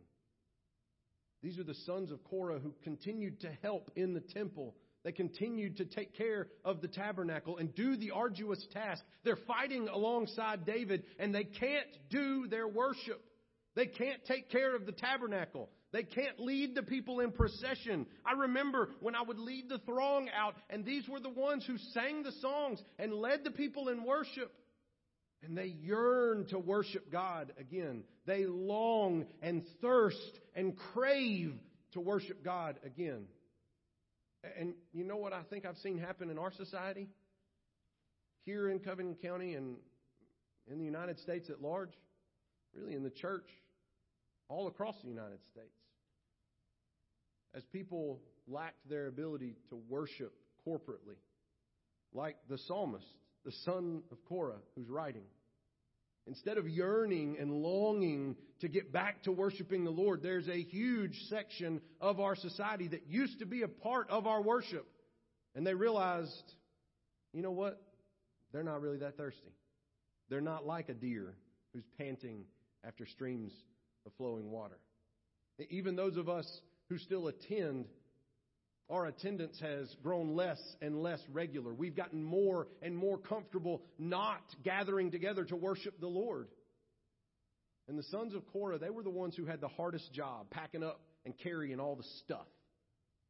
These 1.42 1.58
are 1.58 1.64
the 1.64 1.74
sons 1.86 2.10
of 2.10 2.22
Korah 2.24 2.58
who 2.58 2.74
continued 2.82 3.40
to 3.40 3.50
help 3.62 3.90
in 3.96 4.12
the 4.12 4.20
temple 4.20 4.74
they 5.04 5.12
continued 5.12 5.76
to 5.78 5.84
take 5.84 6.14
care 6.16 6.48
of 6.64 6.80
the 6.80 6.88
tabernacle 6.88 7.56
and 7.56 7.74
do 7.74 7.96
the 7.96 8.10
arduous 8.10 8.62
task. 8.72 9.02
They're 9.24 9.38
fighting 9.46 9.88
alongside 9.88 10.66
David 10.66 11.04
and 11.18 11.34
they 11.34 11.44
can't 11.44 11.86
do 12.10 12.46
their 12.48 12.66
worship. 12.66 13.22
They 13.74 13.86
can't 13.86 14.24
take 14.26 14.50
care 14.50 14.74
of 14.74 14.86
the 14.86 14.92
tabernacle. 14.92 15.70
They 15.92 16.02
can't 16.02 16.38
lead 16.40 16.74
the 16.74 16.82
people 16.82 17.20
in 17.20 17.32
procession. 17.32 18.06
I 18.26 18.32
remember 18.32 18.90
when 19.00 19.14
I 19.14 19.22
would 19.22 19.38
lead 19.38 19.70
the 19.70 19.78
throng 19.78 20.28
out, 20.36 20.54
and 20.68 20.84
these 20.84 21.08
were 21.08 21.20
the 21.20 21.30
ones 21.30 21.64
who 21.64 21.78
sang 21.94 22.22
the 22.22 22.32
songs 22.42 22.82
and 22.98 23.14
led 23.14 23.44
the 23.44 23.50
people 23.50 23.88
in 23.88 24.04
worship. 24.04 24.52
And 25.42 25.56
they 25.56 25.66
yearn 25.66 26.46
to 26.46 26.58
worship 26.58 27.12
God 27.12 27.52
again. 27.58 28.02
They 28.26 28.44
long 28.46 29.26
and 29.40 29.64
thirst 29.80 30.40
and 30.54 30.76
crave 30.76 31.54
to 31.92 32.00
worship 32.00 32.44
God 32.44 32.78
again. 32.84 33.26
And 34.58 34.74
you 34.92 35.04
know 35.04 35.16
what 35.16 35.32
I 35.32 35.42
think 35.48 35.64
I've 35.64 35.78
seen 35.78 35.98
happen 35.98 36.30
in 36.30 36.38
our 36.38 36.52
society? 36.52 37.08
Here 38.44 38.68
in 38.68 38.80
Covington 38.80 39.16
County 39.22 39.54
and 39.54 39.76
in 40.70 40.78
the 40.78 40.84
United 40.84 41.18
States 41.20 41.50
at 41.50 41.62
large, 41.62 41.92
really 42.74 42.94
in 42.94 43.02
the 43.02 43.10
church, 43.10 43.46
all 44.48 44.66
across 44.66 44.94
the 45.02 45.08
United 45.08 45.38
States. 45.52 45.74
As 47.54 47.62
people 47.72 48.20
lacked 48.46 48.88
their 48.88 49.06
ability 49.06 49.56
to 49.70 49.78
worship 49.88 50.32
corporately, 50.66 51.16
like 52.12 52.36
the 52.48 52.58
psalmist, 52.58 53.06
the 53.44 53.52
son 53.64 54.02
of 54.10 54.18
Korah, 54.24 54.60
who's 54.74 54.88
writing. 54.88 55.24
Instead 56.26 56.58
of 56.58 56.68
yearning 56.68 57.38
and 57.40 57.50
longing 57.50 58.36
to 58.60 58.68
get 58.68 58.92
back 58.92 59.22
to 59.22 59.32
worshiping 59.32 59.84
the 59.84 59.90
Lord, 59.90 60.22
there's 60.22 60.48
a 60.48 60.62
huge 60.62 61.18
section 61.30 61.80
of 62.00 62.20
our 62.20 62.36
society 62.36 62.88
that 62.88 63.06
used 63.08 63.38
to 63.38 63.46
be 63.46 63.62
a 63.62 63.68
part 63.68 64.10
of 64.10 64.26
our 64.26 64.42
worship. 64.42 64.86
And 65.54 65.66
they 65.66 65.72
realized, 65.72 66.52
you 67.32 67.40
know 67.40 67.52
what? 67.52 67.80
They're 68.52 68.62
not 68.62 68.82
really 68.82 68.98
that 68.98 69.16
thirsty. 69.16 69.54
They're 70.28 70.40
not 70.42 70.66
like 70.66 70.90
a 70.90 70.94
deer 70.94 71.34
who's 71.72 71.84
panting 71.96 72.44
after 72.84 73.06
streams 73.06 73.52
of 74.04 74.12
flowing 74.18 74.50
water. 74.50 74.78
Even 75.70 75.96
those 75.96 76.16
of 76.16 76.28
us 76.28 76.60
who 76.88 76.98
still 76.98 77.28
attend 77.28 77.86
Our 78.90 79.06
attendance 79.06 79.58
has 79.60 79.94
grown 80.02 80.34
less 80.34 80.60
and 80.80 81.02
less 81.02 81.20
regular. 81.30 81.74
We've 81.74 81.96
gotten 81.96 82.22
more 82.22 82.68
and 82.80 82.96
more 82.96 83.18
comfortable 83.18 83.82
not 83.98 84.40
gathering 84.64 85.10
together 85.10 85.44
to 85.44 85.56
worship 85.56 86.00
the 86.00 86.06
Lord. 86.06 86.48
And 87.86 87.98
the 87.98 88.04
sons 88.04 88.34
of 88.34 88.46
Korah, 88.52 88.78
they 88.78 88.90
were 88.90 89.02
the 89.02 89.10
ones 89.10 89.36
who 89.36 89.44
had 89.44 89.60
the 89.60 89.68
hardest 89.68 90.12
job, 90.12 90.48
packing 90.50 90.82
up 90.82 91.00
and 91.24 91.34
carrying 91.36 91.80
all 91.80 91.96
the 91.96 92.04
stuff 92.24 92.46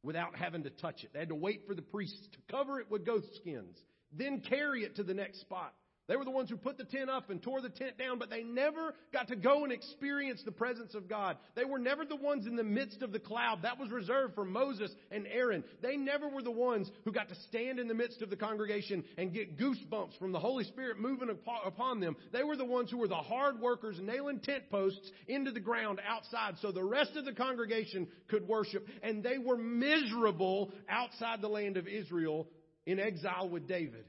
without 0.05 0.37
having 0.37 0.63
to 0.63 0.71
touch 0.71 1.03
it. 1.03 1.11
They 1.13 1.21
had 1.21 1.29
to 1.29 1.35
wait 1.35 1.63
for 1.67 1.75
the 1.75 1.83
priests 1.83 2.29
to 2.33 2.39
cover 2.51 2.81
it 2.81 2.91
with 2.91 3.05
goat 3.05 3.25
skins, 3.41 3.77
then 4.13 4.41
carry 4.49 4.85
it 4.85 4.97
to 4.97 5.03
the 5.03 5.15
next 5.15 5.41
spot. 5.41 5.75
They 6.09 6.17
were 6.17 6.25
the 6.25 6.31
ones 6.31 6.49
who 6.49 6.57
put 6.57 6.79
the 6.79 6.85
tent 6.85 7.11
up 7.11 7.29
and 7.29 7.43
tore 7.43 7.61
the 7.61 7.69
tent 7.69 7.99
down, 7.99 8.19
but 8.19 8.31
they 8.31 8.43
never 8.43 8.95
got 9.13 9.29
to 9.29 9.37
go 9.37 9.65
and 9.65 9.73
experience 9.73 10.41
the 10.43 10.51
presence 10.51 10.95
of 10.95 11.07
God. 11.07 11.37
They 11.55 11.67
were 11.67 11.79
never 11.79 12.07
the 12.07 12.17
ones 12.17 12.47
in 12.47 12.57
the 12.57 12.65
midst 12.65 13.03
of 13.03 13.13
the 13.13 13.19
cloud. 13.19 13.61
That 13.63 13.79
was 13.79 13.91
reserved 13.91 14.35
for 14.35 14.47
Moses 14.47 14.91
and 15.11 15.27
Aaron. 15.27 15.63
They 15.83 15.99
never 15.99 16.27
were 16.27 16.43
the 16.43 16.51
ones 16.51 16.91
who 17.05 17.13
got 17.13 17.29
to 17.29 17.35
stand 17.49 17.79
in 17.79 17.89
the 17.89 17.95
midst 17.95 18.23
of 18.23 18.31
the 18.31 18.37
congregation 18.37 19.05
and 19.19 19.35
get 19.35 19.59
goosebumps 19.59 20.19
from 20.19 20.33
the 20.33 20.41
Holy 20.41 20.65
Spirit 20.65 20.99
moving 20.99 21.29
upon 21.65 22.01
them. 22.01 22.17
They 22.33 22.43
were 22.43 22.57
the 22.57 22.65
ones 22.65 22.91
who 22.91 22.97
were 22.97 23.09
the 23.09 23.15
hard 23.15 23.61
workers 23.61 24.01
nailing 24.01 24.41
tent 24.41 24.71
posts 24.71 25.11
into 25.27 25.51
the 25.51 25.61
ground 25.61 26.01
outside 26.09 26.55
so 26.63 26.73
the 26.73 26.83
rest 26.83 27.17
of 27.17 27.27
the 27.27 27.35
congregation 27.35 28.09
could 28.29 28.49
worship. 28.49 28.87
And 29.03 29.23
they 29.23 29.37
were 29.37 29.59
miserable 29.59 30.73
outside 30.89 31.43
the 31.43 31.49
land 31.49 31.77
of 31.77 31.87
Israel 31.87 32.49
in 32.87 32.99
exile 32.99 33.51
with 33.51 33.69
David. 33.69 34.07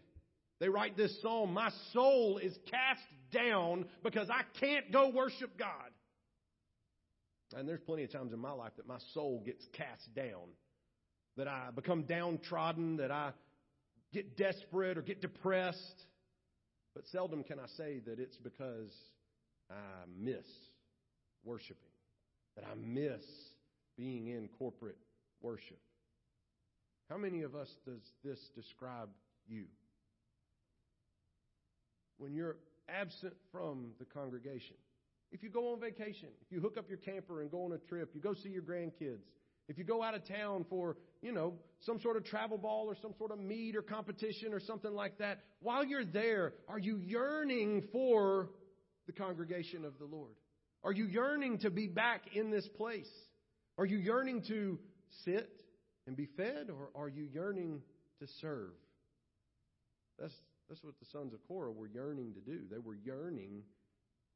They 0.59 0.69
write 0.69 0.97
this 0.97 1.21
psalm, 1.21 1.53
My 1.53 1.71
soul 1.93 2.37
is 2.37 2.57
cast 2.69 3.01
down 3.31 3.85
because 4.03 4.29
I 4.29 4.41
can't 4.59 4.91
go 4.91 5.09
worship 5.09 5.57
God. 5.57 5.69
And 7.55 7.67
there's 7.67 7.79
plenty 7.79 8.03
of 8.03 8.11
times 8.11 8.33
in 8.33 8.39
my 8.39 8.51
life 8.51 8.73
that 8.77 8.87
my 8.87 8.99
soul 9.13 9.41
gets 9.45 9.65
cast 9.73 10.13
down, 10.13 10.49
that 11.37 11.47
I 11.47 11.69
become 11.73 12.03
downtrodden, 12.03 12.97
that 12.97 13.11
I 13.11 13.31
get 14.13 14.37
desperate 14.37 14.97
or 14.97 15.01
get 15.01 15.21
depressed. 15.21 16.05
But 16.93 17.07
seldom 17.07 17.43
can 17.43 17.59
I 17.59 17.67
say 17.77 18.01
that 18.05 18.19
it's 18.19 18.37
because 18.37 18.91
I 19.71 19.73
miss 20.17 20.45
worshiping, 21.43 21.89
that 22.55 22.65
I 22.65 22.75
miss 22.75 23.23
being 23.97 24.27
in 24.27 24.49
corporate 24.59 24.97
worship. 25.41 25.79
How 27.09 27.17
many 27.17 27.41
of 27.41 27.55
us 27.55 27.69
does 27.85 28.01
this 28.23 28.39
describe 28.55 29.09
you? 29.47 29.65
When 32.19 32.33
you're 32.33 32.57
absent 32.87 33.33
from 33.51 33.91
the 33.97 34.05
congregation. 34.05 34.75
If 35.31 35.43
you 35.43 35.49
go 35.49 35.73
on 35.73 35.79
vacation, 35.79 36.29
if 36.41 36.51
you 36.51 36.59
hook 36.59 36.77
up 36.77 36.89
your 36.89 36.97
camper 36.97 37.41
and 37.41 37.49
go 37.49 37.65
on 37.65 37.71
a 37.71 37.77
trip, 37.77 38.11
you 38.13 38.21
go 38.21 38.33
see 38.33 38.49
your 38.49 38.63
grandkids, 38.63 39.23
if 39.67 39.77
you 39.77 39.83
go 39.83 40.01
out 40.01 40.15
of 40.15 40.27
town 40.27 40.65
for, 40.67 40.97
you 41.21 41.31
know, 41.31 41.53
some 41.81 41.99
sort 42.01 42.17
of 42.17 42.25
travel 42.25 42.57
ball 42.57 42.87
or 42.87 42.95
some 42.99 43.13
sort 43.19 43.31
of 43.31 43.39
meet 43.39 43.75
or 43.75 43.83
competition 43.83 44.51
or 44.51 44.59
something 44.59 44.91
like 44.91 45.19
that, 45.19 45.41
while 45.61 45.85
you're 45.85 46.05
there, 46.05 46.53
are 46.67 46.79
you 46.79 46.97
yearning 46.97 47.87
for 47.91 48.49
the 49.05 49.13
congregation 49.13 49.85
of 49.85 49.93
the 49.99 50.05
Lord? 50.05 50.33
Are 50.83 50.91
you 50.91 51.05
yearning 51.05 51.59
to 51.59 51.69
be 51.69 51.87
back 51.87 52.21
in 52.33 52.49
this 52.49 52.67
place? 52.77 53.09
Are 53.77 53.85
you 53.85 53.97
yearning 53.97 54.43
to 54.47 54.79
sit 55.23 55.51
and 56.07 56.17
be 56.17 56.27
fed 56.35 56.69
or 56.71 56.89
are 56.99 57.07
you 57.07 57.27
yearning 57.31 57.81
to 58.19 58.27
serve? 58.41 58.71
That's 60.17 60.33
that's 60.69 60.83
what 60.83 60.99
the 60.99 61.05
sons 61.11 61.33
of 61.33 61.39
Korah 61.47 61.71
were 61.71 61.87
yearning 61.87 62.33
to 62.35 62.39
do. 62.39 62.59
They 62.69 62.77
were 62.77 62.95
yearning 62.95 63.63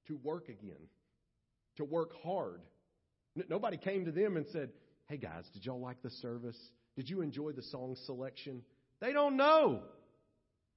to 0.07 0.17
work 0.17 0.49
again, 0.49 0.87
to 1.77 1.85
work 1.85 2.11
hard. 2.23 2.61
Nobody 3.49 3.77
came 3.77 4.05
to 4.05 4.11
them 4.11 4.35
and 4.35 4.45
said, 4.51 4.69
Hey 5.07 5.17
guys, 5.17 5.43
did 5.53 5.65
y'all 5.65 5.79
like 5.79 6.01
the 6.01 6.09
service? 6.09 6.57
Did 6.95 7.09
you 7.09 7.21
enjoy 7.21 7.51
the 7.51 7.61
song 7.63 7.95
selection? 8.05 8.63
They 8.99 9.13
don't 9.13 9.37
know. 9.37 9.83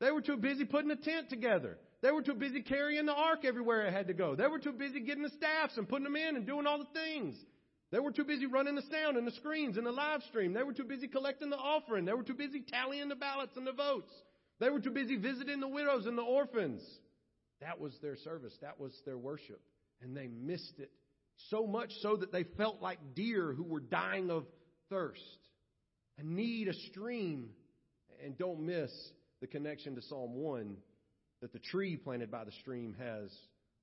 They 0.01 0.11
were 0.11 0.21
too 0.21 0.37
busy 0.37 0.65
putting 0.65 0.91
a 0.91 0.97
tent 0.97 1.31
together. 1.31 1.79
They 2.03 2.11
were 2.11 2.23
too 2.23 2.35
busy 2.35 2.61
carrying 2.61 3.07
the 3.07 3.15
ark 3.15 3.45
everywhere 3.45 3.87
it 3.87 3.93
had 3.93 4.09
to 4.09 4.15
go. 4.15 4.35
They 4.35 4.47
were 4.47 4.59
too 4.59 4.73
busy 4.73 5.01
getting 5.01 5.23
the 5.23 5.31
staffs 5.31 5.79
and 5.79 5.89
putting 5.89 6.05
them 6.05 6.17
in 6.17 6.37
and 6.37 6.47
doing 6.47 6.67
all 6.67 6.79
the 6.79 7.01
things. 7.01 7.35
They 7.93 7.99
were 7.99 8.13
too 8.13 8.25
busy 8.25 8.47
running 8.47 8.75
the 8.75 8.83
sound 8.91 9.17
and 9.17 9.27
the 9.27 9.33
screens 9.33 9.79
and 9.79 9.87
the 9.87 9.93
live 9.93 10.23
stream. 10.29 10.53
They 10.53 10.63
were 10.63 10.75
too 10.75 10.85
busy 10.85 11.09
collecting 11.09 11.51
the 11.51 11.57
offering. 11.57 12.05
They 12.05 12.13
were 12.13 12.25
too 12.25 12.35
busy 12.35 12.61
tallying 12.61 13.09
the 13.09 13.15
ballots 13.15 13.57
and 13.57 13.67
the 13.67 13.73
votes. 13.73 14.13
They 14.59 14.71
were 14.71 14.81
too 14.81 14.91
busy 14.91 15.17
visiting 15.17 15.61
the 15.61 15.69
widows 15.69 16.07
and 16.07 16.17
the 16.17 16.23
orphans. 16.23 16.83
That 17.61 17.81
was 17.81 17.93
their 18.01 18.17
service. 18.17 18.55
That 18.63 18.81
was 18.81 18.93
their 19.05 19.19
worship. 19.19 19.61
And 20.03 20.17
they 20.17 20.29
missed 20.29 20.79
it 20.79 20.91
so 21.51 21.67
much 21.67 21.93
so 22.01 22.17
that 22.17 22.33
they 22.33 22.45
felt 22.45 22.81
like 22.81 23.15
deer 23.15 23.53
who 23.53 23.65
were 23.65 23.81
dying 23.81 24.31
of 24.31 24.47
thirst 24.89 25.21
and 26.19 26.37
need 26.37 26.69
a 26.69 26.75
stream. 26.91 27.51
And 28.25 28.37
don't 28.39 28.61
miss 28.61 28.91
the 29.41 29.47
connection 29.47 29.95
to 29.97 30.03
Psalm 30.03 30.35
1 30.35 30.77
that 31.43 31.53
the 31.53 31.59
tree 31.59 31.97
planted 31.97 32.31
by 32.31 32.45
the 32.45 32.53
stream 32.53 32.95
has 32.99 33.31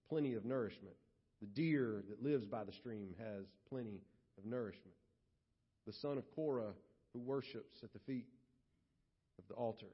plenty 0.10 0.34
of 0.34 0.44
nourishment. 0.44 0.96
The 1.42 1.48
deer 1.48 2.04
that 2.10 2.24
lives 2.24 2.46
by 2.46 2.64
the 2.64 2.72
stream 2.74 3.14
has 3.20 3.46
plenty 3.70 4.02
of 4.40 4.46
nourishment. 4.46 4.96
The 5.86 5.94
son 6.02 6.18
of 6.18 6.24
Korah 6.36 6.74
who 7.14 7.20
worships 7.20 7.78
at 7.84 7.94
the 7.94 8.00
feet 8.00 8.26
of 9.38 9.48
the 9.48 9.54
altar 9.54 9.88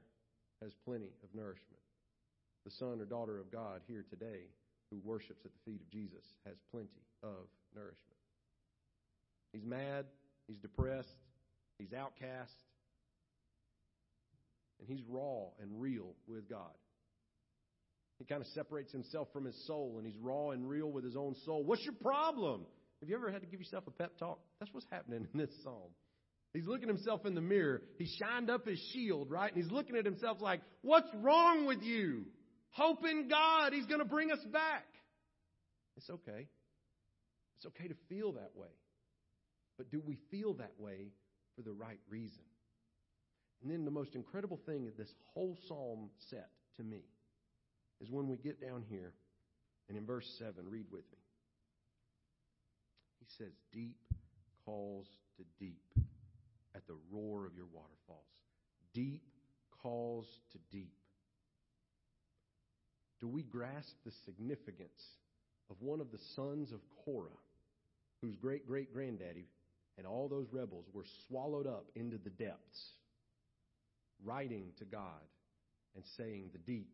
has 0.62 0.72
plenty 0.84 1.12
of 1.22 1.28
nourishment. 1.34 1.82
The 2.64 2.70
son 2.72 3.00
or 3.00 3.06
daughter 3.06 3.38
of 3.38 3.50
God 3.50 3.80
here 3.86 4.04
today 4.08 4.48
who 4.90 4.98
worships 5.04 5.44
at 5.44 5.52
the 5.52 5.70
feet 5.70 5.80
of 5.80 5.90
Jesus 5.90 6.24
has 6.46 6.56
plenty 6.70 7.04
of 7.22 7.48
nourishment. 7.74 8.18
He's 9.52 9.64
mad, 9.64 10.06
he's 10.46 10.58
depressed, 10.58 11.08
he's 11.78 11.92
outcast, 11.92 12.54
and 14.78 14.88
he's 14.88 15.04
raw 15.08 15.48
and 15.60 15.80
real 15.80 16.14
with 16.26 16.48
God. 16.48 16.74
He 18.18 18.24
kind 18.26 18.42
of 18.42 18.48
separates 18.48 18.92
himself 18.92 19.28
from 19.32 19.46
his 19.46 19.66
soul 19.66 19.96
and 19.96 20.06
he's 20.06 20.18
raw 20.20 20.50
and 20.50 20.68
real 20.68 20.90
with 20.90 21.04
his 21.04 21.16
own 21.16 21.34
soul. 21.46 21.64
What's 21.64 21.84
your 21.84 21.94
problem? 21.94 22.66
Have 23.00 23.08
you 23.08 23.16
ever 23.16 23.30
had 23.30 23.40
to 23.40 23.46
give 23.46 23.60
yourself 23.60 23.84
a 23.86 23.90
pep 23.90 24.18
talk? 24.18 24.38
That's 24.58 24.72
what's 24.74 24.86
happening 24.90 25.26
in 25.32 25.40
this 25.40 25.50
psalm. 25.62 25.90
He's 26.52 26.66
looking 26.66 26.88
himself 26.88 27.26
in 27.26 27.34
the 27.34 27.40
mirror. 27.40 27.82
He 27.96 28.06
shined 28.18 28.50
up 28.50 28.66
his 28.66 28.78
shield, 28.92 29.30
right? 29.30 29.52
And 29.52 29.62
he's 29.62 29.70
looking 29.70 29.96
at 29.96 30.04
himself 30.04 30.40
like, 30.40 30.60
what's 30.82 31.08
wrong 31.14 31.66
with 31.66 31.82
you? 31.82 32.24
Hope 32.70 33.04
in 33.04 33.28
God. 33.28 33.72
He's 33.72 33.86
going 33.86 34.00
to 34.00 34.04
bring 34.04 34.32
us 34.32 34.44
back. 34.52 34.86
It's 35.96 36.10
okay. 36.10 36.48
It's 37.56 37.66
okay 37.66 37.88
to 37.88 37.94
feel 38.08 38.32
that 38.32 38.50
way. 38.54 38.68
But 39.78 39.90
do 39.90 40.02
we 40.04 40.18
feel 40.30 40.54
that 40.54 40.72
way 40.78 41.12
for 41.54 41.62
the 41.62 41.72
right 41.72 42.00
reason? 42.08 42.42
And 43.62 43.70
then 43.70 43.84
the 43.84 43.90
most 43.90 44.14
incredible 44.14 44.58
thing 44.66 44.88
of 44.88 44.96
this 44.96 45.12
whole 45.34 45.56
psalm 45.68 46.10
set 46.30 46.48
to 46.78 46.82
me 46.82 47.02
is 48.00 48.10
when 48.10 48.28
we 48.28 48.38
get 48.38 48.60
down 48.60 48.84
here 48.88 49.12
and 49.88 49.98
in 49.98 50.06
verse 50.06 50.26
7, 50.38 50.54
read 50.68 50.86
with 50.90 51.04
me. 51.12 51.18
He 53.18 53.26
says, 53.38 53.52
Deep 53.72 53.96
calls 54.64 55.06
to 55.36 55.44
deep 55.58 55.82
at 56.80 56.86
the 56.86 56.98
roar 57.12 57.46
of 57.46 57.54
your 57.54 57.66
waterfalls. 57.66 58.24
Deep 58.94 59.22
calls 59.82 60.26
to 60.52 60.58
deep. 60.72 60.94
Do 63.20 63.28
we 63.28 63.42
grasp 63.42 63.94
the 64.04 64.12
significance 64.24 65.02
of 65.70 65.76
one 65.80 66.00
of 66.00 66.10
the 66.10 66.18
sons 66.34 66.72
of 66.72 66.80
Korah, 67.04 67.28
whose 68.22 68.34
great 68.36 68.66
great 68.66 68.92
granddaddy 68.92 69.46
and 69.98 70.06
all 70.06 70.28
those 70.28 70.46
rebels 70.50 70.86
were 70.94 71.04
swallowed 71.28 71.66
up 71.66 71.84
into 71.94 72.16
the 72.16 72.30
depths, 72.30 72.94
writing 74.24 74.72
to 74.78 74.84
God 74.86 75.20
and 75.94 76.02
saying, 76.16 76.50
The 76.52 76.58
deep 76.58 76.88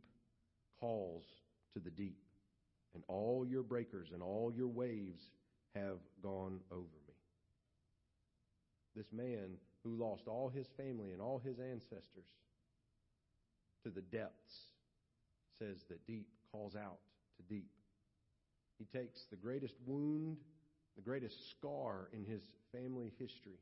calls 0.81 1.23
to 1.75 1.81
the 1.81 1.91
deep, 1.91 2.19
and 2.95 3.05
all 3.07 3.47
your 3.49 3.63
breakers 3.63 4.09
and 4.13 4.23
all 4.23 4.53
your 4.53 4.67
waves 4.67 5.23
have 5.75 5.99
gone 6.21 6.61
over 6.73 6.99
me. 7.07 7.15
This 8.97 9.07
man 9.13 9.59
who 9.87 10.03
lost 10.03 10.27
all 10.27 10.49
his 10.49 10.67
family 10.77 11.13
and 11.13 11.21
all 11.21 11.39
his 11.39 11.61
ancestors 11.61 12.27
to 13.85 13.91
the 13.91 14.01
depths 14.01 14.67
says 15.59 15.85
that 15.89 16.05
deep 16.07 16.27
calls 16.51 16.75
out 16.75 16.99
to 17.37 17.55
deep. 17.55 17.71
He 18.79 18.85
takes 18.85 19.27
the 19.31 19.37
greatest 19.37 19.75
wound, 19.87 20.39
the 20.97 21.03
greatest 21.03 21.51
scar 21.51 22.09
in 22.13 22.25
his 22.25 22.43
family 22.73 23.13
history, 23.19 23.61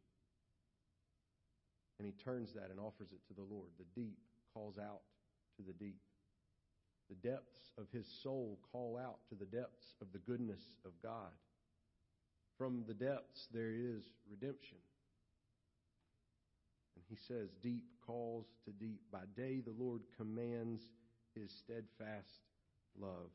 and 1.98 2.06
he 2.06 2.12
turns 2.24 2.52
that 2.54 2.70
and 2.70 2.80
offers 2.80 3.12
it 3.12 3.20
to 3.28 3.34
the 3.34 3.46
Lord. 3.54 3.68
The 3.78 4.00
deep 4.00 4.18
calls 4.54 4.78
out 4.78 5.02
to 5.56 5.62
the 5.62 5.74
deep. 5.74 6.00
The 7.10 7.28
depths 7.28 7.70
of 7.78 7.87
his 7.92 8.06
soul 8.22 8.58
call 8.72 8.98
out 8.98 9.18
to 9.28 9.34
the 9.34 9.44
depths 9.44 9.94
of 10.00 10.08
the 10.12 10.18
goodness 10.18 10.62
of 10.87 10.92
God. 11.02 11.30
From 12.56 12.84
the 12.88 12.94
depths, 12.94 13.46
there 13.52 13.72
is 13.72 14.02
redemption. 14.30 14.78
And 16.96 17.04
he 17.09 17.16
says, 17.28 17.48
Deep 17.62 17.85
calls 18.07 18.46
to 18.64 18.72
deep. 18.72 19.00
By 19.12 19.20
day, 19.37 19.61
the 19.64 19.74
Lord 19.76 20.02
commands 20.16 20.83
his 21.35 21.50
steadfast 21.50 22.40
love. 22.98 23.30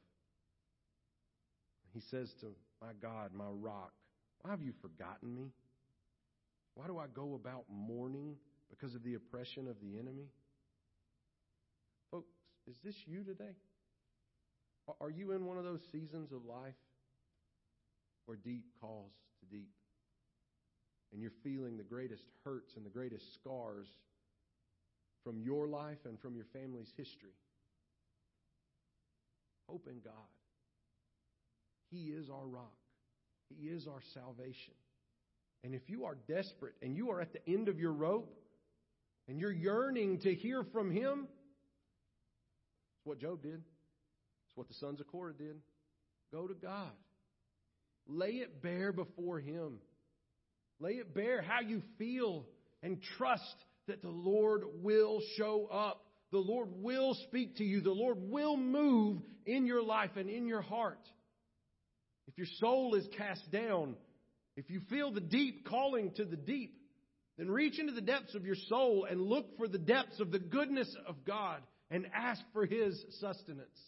He 1.94 2.00
says 2.00 2.34
to 2.42 2.48
my 2.82 2.94
God, 3.02 3.32
my 3.34 3.50
rock, 3.50 3.92
why 4.42 4.52
have 4.52 4.62
you 4.62 4.74
forgotten 4.82 5.36
me? 5.36 5.52
Why 6.76 6.88
do 6.88 6.98
I 6.98 7.08
go 7.14 7.34
about 7.34 7.66
mourning 7.70 8.36
because 8.70 8.96
of 8.96 9.04
the 9.04 9.16
oppression 9.16 9.68
of 9.68 9.76
the 9.82 9.98
enemy? 9.98 10.28
Folks, 12.12 12.32
is 12.68 12.76
this 12.84 12.96
you 13.06 13.24
today? 13.24 13.56
Are 15.02 15.10
you 15.10 15.32
in 15.34 15.46
one 15.46 15.58
of 15.58 15.64
those 15.64 15.82
seasons 15.92 16.32
of 16.32 16.46
life 16.46 16.74
where 18.26 18.38
deep 18.38 18.64
calls 18.80 19.12
to 19.40 19.56
deep? 19.56 19.70
And 21.12 21.22
you're 21.22 21.32
feeling 21.44 21.78
the 21.78 21.84
greatest 21.84 22.24
hurts 22.44 22.76
and 22.76 22.86
the 22.86 22.90
greatest 22.90 23.34
scars 23.34 23.88
from 25.24 25.42
your 25.42 25.68
life 25.68 25.98
and 26.06 26.20
from 26.20 26.36
your 26.36 26.46
family's 26.54 26.92
history. 26.96 27.34
Hope 29.68 29.88
in 29.88 30.00
God. 30.04 30.14
He 31.92 32.10
is 32.10 32.30
our 32.30 32.46
rock, 32.46 32.78
He 33.50 33.68
is 33.68 33.88
our 33.88 34.02
salvation. 34.14 34.74
And 35.64 35.76
if 35.76 35.90
you 35.90 36.06
are 36.06 36.16
desperate 36.28 36.76
and 36.82 36.96
you 36.96 37.12
are 37.12 37.20
at 37.20 37.34
the 37.34 37.46
end 37.46 37.68
of 37.68 37.80
your 37.80 37.92
rope 37.92 38.34
and 39.28 39.40
you're 39.40 39.52
yearning 39.52 40.20
to 40.20 40.34
hear 40.34 40.64
from 40.72 40.90
Him, 40.90 41.28
it's 42.98 43.06
what 43.06 43.20
Job 43.20 43.44
did. 43.44 43.62
It's 44.48 44.56
what 44.56 44.70
the 44.70 44.74
sons 44.76 45.02
of 45.02 45.08
Korah 45.08 45.34
did. 45.34 45.58
Go 46.32 46.48
to 46.48 46.54
God. 46.54 46.92
Lay 48.08 48.36
it 48.36 48.62
bare 48.62 48.94
before 48.94 49.40
Him. 49.40 49.80
Lay 50.80 50.94
it 50.94 51.14
bare 51.14 51.42
how 51.42 51.62
you 51.62 51.82
feel 51.98 52.46
and 52.82 53.02
trust 53.18 53.56
that 53.88 54.02
the 54.02 54.10
Lord 54.10 54.64
will 54.82 55.22
show 55.38 55.68
up. 55.72 56.06
The 56.32 56.38
Lord 56.38 56.70
will 56.72 57.16
speak 57.28 57.58
to 57.58 57.64
you. 57.64 57.82
The 57.82 57.92
Lord 57.92 58.18
will 58.20 58.56
move 58.56 59.22
in 59.46 59.66
your 59.66 59.84
life 59.84 60.12
and 60.16 60.30
in 60.30 60.48
your 60.48 60.62
heart. 60.62 61.00
If 62.28 62.38
your 62.38 62.48
soul 62.60 62.96
is 62.96 63.08
cast 63.18 63.50
down, 63.52 63.96
if 64.56 64.70
you 64.70 64.82
feel 64.90 65.12
the 65.12 65.22
deep 65.22 65.68
calling 65.68 66.12
to 66.14 66.26
the 66.26 66.38
deep, 66.38 66.76
then 67.38 67.50
reach 67.50 67.80
into 67.80 67.94
the 67.94 68.02
depths 68.02 68.36
of 68.36 68.46
your 68.46 68.58
soul 68.68 69.08
and 69.10 69.22
look 69.22 69.58
for 69.58 69.68
the 69.68 69.78
depths 69.78 70.20
of 70.20 70.32
the 70.32 70.40
goodness 70.40 70.94
of 71.08 71.26
God 71.26 71.62
and 71.90 72.06
ask 72.14 72.42
for 72.54 72.66
His 72.66 73.04
sustenance. 73.20 73.80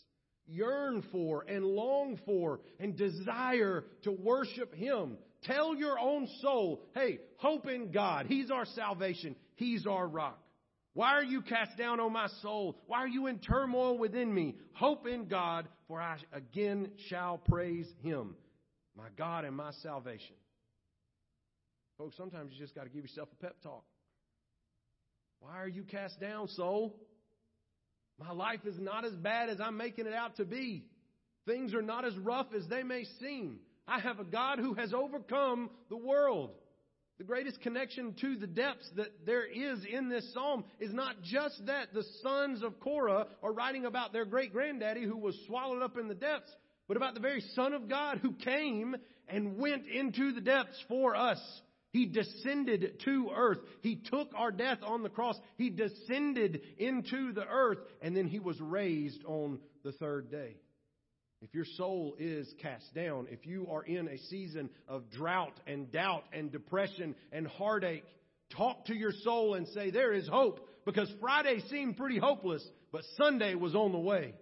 Yearn 0.47 1.03
for 1.11 1.45
and 1.47 1.63
long 1.63 2.19
for 2.25 2.61
and 2.79 2.97
desire 2.97 3.85
to 4.03 4.11
worship 4.11 4.73
Him. 4.73 5.17
Tell 5.43 5.75
your 5.75 5.97
own 5.97 6.27
soul, 6.41 6.83
hey, 6.93 7.19
hope 7.37 7.67
in 7.67 7.91
God. 7.91 8.27
He's 8.27 8.51
our 8.51 8.65
salvation. 8.65 9.35
He's 9.55 9.87
our 9.87 10.07
rock. 10.07 10.39
Why 10.93 11.13
are 11.13 11.23
you 11.23 11.41
cast 11.41 11.77
down, 11.77 11.99
O 11.99 12.09
my 12.09 12.27
soul? 12.41 12.77
Why 12.87 12.99
are 12.99 13.07
you 13.07 13.27
in 13.27 13.39
turmoil 13.39 13.97
within 13.97 14.33
me? 14.33 14.55
Hope 14.73 15.07
in 15.07 15.27
God, 15.27 15.67
for 15.87 16.01
I 16.01 16.17
again 16.33 16.91
shall 17.07 17.37
praise 17.37 17.87
Him, 18.01 18.35
my 18.97 19.07
God 19.17 19.45
and 19.45 19.55
my 19.55 19.71
salvation. 19.81 20.35
Folks, 21.97 22.17
sometimes 22.17 22.51
you 22.53 22.59
just 22.59 22.75
got 22.75 22.83
to 22.83 22.89
give 22.89 23.03
yourself 23.03 23.29
a 23.31 23.43
pep 23.43 23.55
talk. 23.63 23.85
Why 25.39 25.59
are 25.59 25.67
you 25.67 25.83
cast 25.83 26.19
down, 26.19 26.49
soul? 26.49 26.95
My 28.19 28.31
life 28.31 28.65
is 28.65 28.77
not 28.77 29.05
as 29.05 29.13
bad 29.13 29.49
as 29.49 29.59
I'm 29.59 29.77
making 29.77 30.05
it 30.05 30.13
out 30.13 30.35
to 30.37 30.45
be. 30.45 30.85
Things 31.47 31.73
are 31.73 31.81
not 31.81 32.05
as 32.05 32.15
rough 32.17 32.47
as 32.55 32.67
they 32.67 32.83
may 32.83 33.05
seem. 33.19 33.59
I 33.87 33.99
have 33.99 34.19
a 34.19 34.23
God 34.23 34.59
who 34.59 34.73
has 34.75 34.93
overcome 34.93 35.69
the 35.89 35.97
world. 35.97 36.51
The 37.17 37.27
greatest 37.27 37.61
connection 37.61 38.15
to 38.21 38.35
the 38.35 38.47
depths 38.47 38.89
that 38.95 39.25
there 39.27 39.45
is 39.45 39.85
in 39.85 40.09
this 40.09 40.33
psalm 40.33 40.63
is 40.79 40.91
not 40.91 41.21
just 41.21 41.65
that 41.67 41.93
the 41.93 42.03
sons 42.23 42.63
of 42.63 42.79
Korah 42.79 43.27
are 43.43 43.53
writing 43.53 43.85
about 43.85 44.11
their 44.11 44.25
great 44.25 44.51
granddaddy 44.51 45.03
who 45.03 45.17
was 45.17 45.37
swallowed 45.45 45.83
up 45.83 45.97
in 45.97 46.07
the 46.07 46.15
depths, 46.15 46.49
but 46.87 46.97
about 46.97 47.13
the 47.13 47.19
very 47.19 47.41
Son 47.53 47.73
of 47.73 47.87
God 47.87 48.17
who 48.23 48.33
came 48.33 48.95
and 49.27 49.57
went 49.57 49.85
into 49.85 50.31
the 50.31 50.41
depths 50.41 50.83
for 50.87 51.15
us. 51.15 51.39
He 51.91 52.05
descended 52.05 53.01
to 53.03 53.31
earth. 53.35 53.59
He 53.81 53.97
took 53.97 54.31
our 54.35 54.51
death 54.51 54.79
on 54.81 55.03
the 55.03 55.09
cross. 55.09 55.35
He 55.57 55.69
descended 55.69 56.61
into 56.77 57.33
the 57.33 57.45
earth, 57.45 57.79
and 58.01 58.15
then 58.15 58.27
he 58.27 58.39
was 58.39 58.59
raised 58.59 59.23
on 59.25 59.59
the 59.83 59.91
third 59.91 60.31
day. 60.31 60.55
If 61.41 61.55
your 61.55 61.65
soul 61.65 62.15
is 62.19 62.53
cast 62.61 62.93
down, 62.93 63.27
if 63.31 63.47
you 63.47 63.67
are 63.71 63.83
in 63.83 64.07
a 64.07 64.17
season 64.29 64.69
of 64.87 65.09
drought 65.09 65.59
and 65.65 65.91
doubt 65.91 66.23
and 66.31 66.51
depression 66.51 67.15
and 67.31 67.47
heartache, 67.47 68.03
talk 68.55 68.85
to 68.85 68.95
your 68.95 69.11
soul 69.23 69.55
and 69.55 69.67
say, 69.69 69.89
There 69.89 70.13
is 70.13 70.27
hope, 70.27 70.59
because 70.85 71.11
Friday 71.19 71.61
seemed 71.69 71.97
pretty 71.97 72.19
hopeless, 72.19 72.63
but 72.91 73.01
Sunday 73.17 73.55
was 73.55 73.73
on 73.73 73.91
the 73.91 73.99
way. 73.99 74.35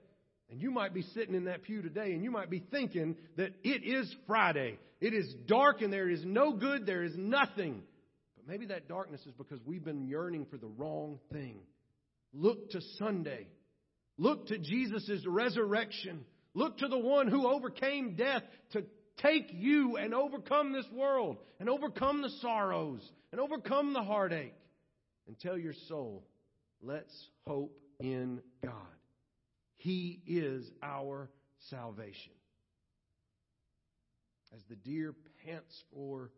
And 0.52 0.60
you 0.62 0.72
might 0.72 0.94
be 0.94 1.04
sitting 1.14 1.36
in 1.36 1.46
that 1.46 1.64
pew 1.64 1.82
today 1.82 2.12
and 2.14 2.24
you 2.24 2.32
might 2.32 2.50
be 2.50 2.64
thinking 2.72 3.16
that 3.38 3.54
it 3.64 3.84
is 3.84 4.14
Friday. 4.26 4.80
It 5.00 5.14
is 5.14 5.32
dark 5.46 5.82
and 5.82 5.94
there 5.94 6.10
is 6.10 6.26
no 6.26 6.54
good, 6.54 6.86
there 6.86 7.04
is 7.04 7.16
nothing. 7.16 7.84
But 8.36 8.48
maybe 8.48 8.66
that 8.68 8.90
darkness 8.90 9.22
is 9.28 9.34
because 9.38 9.60
we've 9.64 9.86
been 9.86 10.08
yearning 10.08 10.48
for 10.50 10.58
the 10.58 10.68
wrong 10.68 11.20
thing. 11.32 11.60
Look 12.34 12.72
to 12.72 12.82
Sunday. 12.98 13.48
Look 14.18 14.48
to 14.48 14.58
Jesus' 14.58 15.24
resurrection. 15.26 16.26
Look 16.60 16.80
to 16.80 16.90
the 16.90 17.00
one 17.00 17.30
who 17.30 17.48
overcame 17.48 18.16
death 18.16 18.44
to 18.74 18.84
take 19.16 19.50
you 19.54 19.96
and 19.96 20.14
overcome 20.14 20.74
this 20.74 20.92
world 20.92 21.38
and 21.58 21.70
overcome 21.70 22.22
the 22.22 22.32
sorrows 22.42 23.00
and 23.32 23.40
overcome 23.40 23.94
the 23.94 24.04
heartache. 24.04 24.54
And 25.26 25.40
tell 25.40 25.58
your 25.58 25.74
soul, 25.88 26.26
let's 26.82 27.16
hope 27.48 27.80
in 28.02 28.42
God. 28.62 28.74
He 29.78 30.22
is 30.28 30.70
our 30.84 31.30
salvation. 31.70 32.34
As 34.54 34.62
the 34.70 34.76
deer 34.76 35.16
pants 35.46 35.82
for 35.94 36.30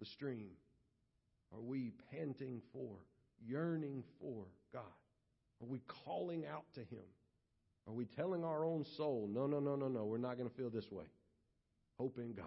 the 0.00 0.06
stream, 0.06 0.50
are 1.54 1.62
we 1.62 1.92
panting 2.10 2.62
for, 2.72 2.96
yearning 3.46 4.02
for 4.20 4.46
God? 4.72 4.82
Are 5.62 5.68
we 5.68 5.82
calling 6.04 6.46
out 6.46 6.64
to 6.74 6.80
Him? 6.80 7.04
Are 7.86 7.92
we 7.92 8.04
telling 8.04 8.44
our 8.44 8.64
own 8.64 8.84
soul, 8.96 9.28
no, 9.32 9.46
no, 9.46 9.58
no, 9.58 9.74
no, 9.74 9.88
no, 9.88 10.04
we're 10.04 10.18
not 10.18 10.36
going 10.36 10.48
to 10.48 10.54
feel 10.54 10.70
this 10.70 10.90
way? 10.90 11.04
Hope 11.98 12.18
in 12.18 12.32
God. 12.32 12.46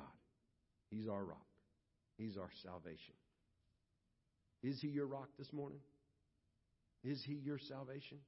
He's 0.89 1.07
our 1.07 1.23
rock, 1.23 1.45
He's 2.17 2.37
our 2.37 2.49
salvation. 2.63 3.15
Is 4.63 4.79
He 4.81 4.87
your 4.87 5.07
rock 5.07 5.29
this 5.37 5.51
morning? 5.51 5.79
Is 7.03 7.23
He 7.23 7.33
your 7.33 7.59
salvation? 7.59 8.19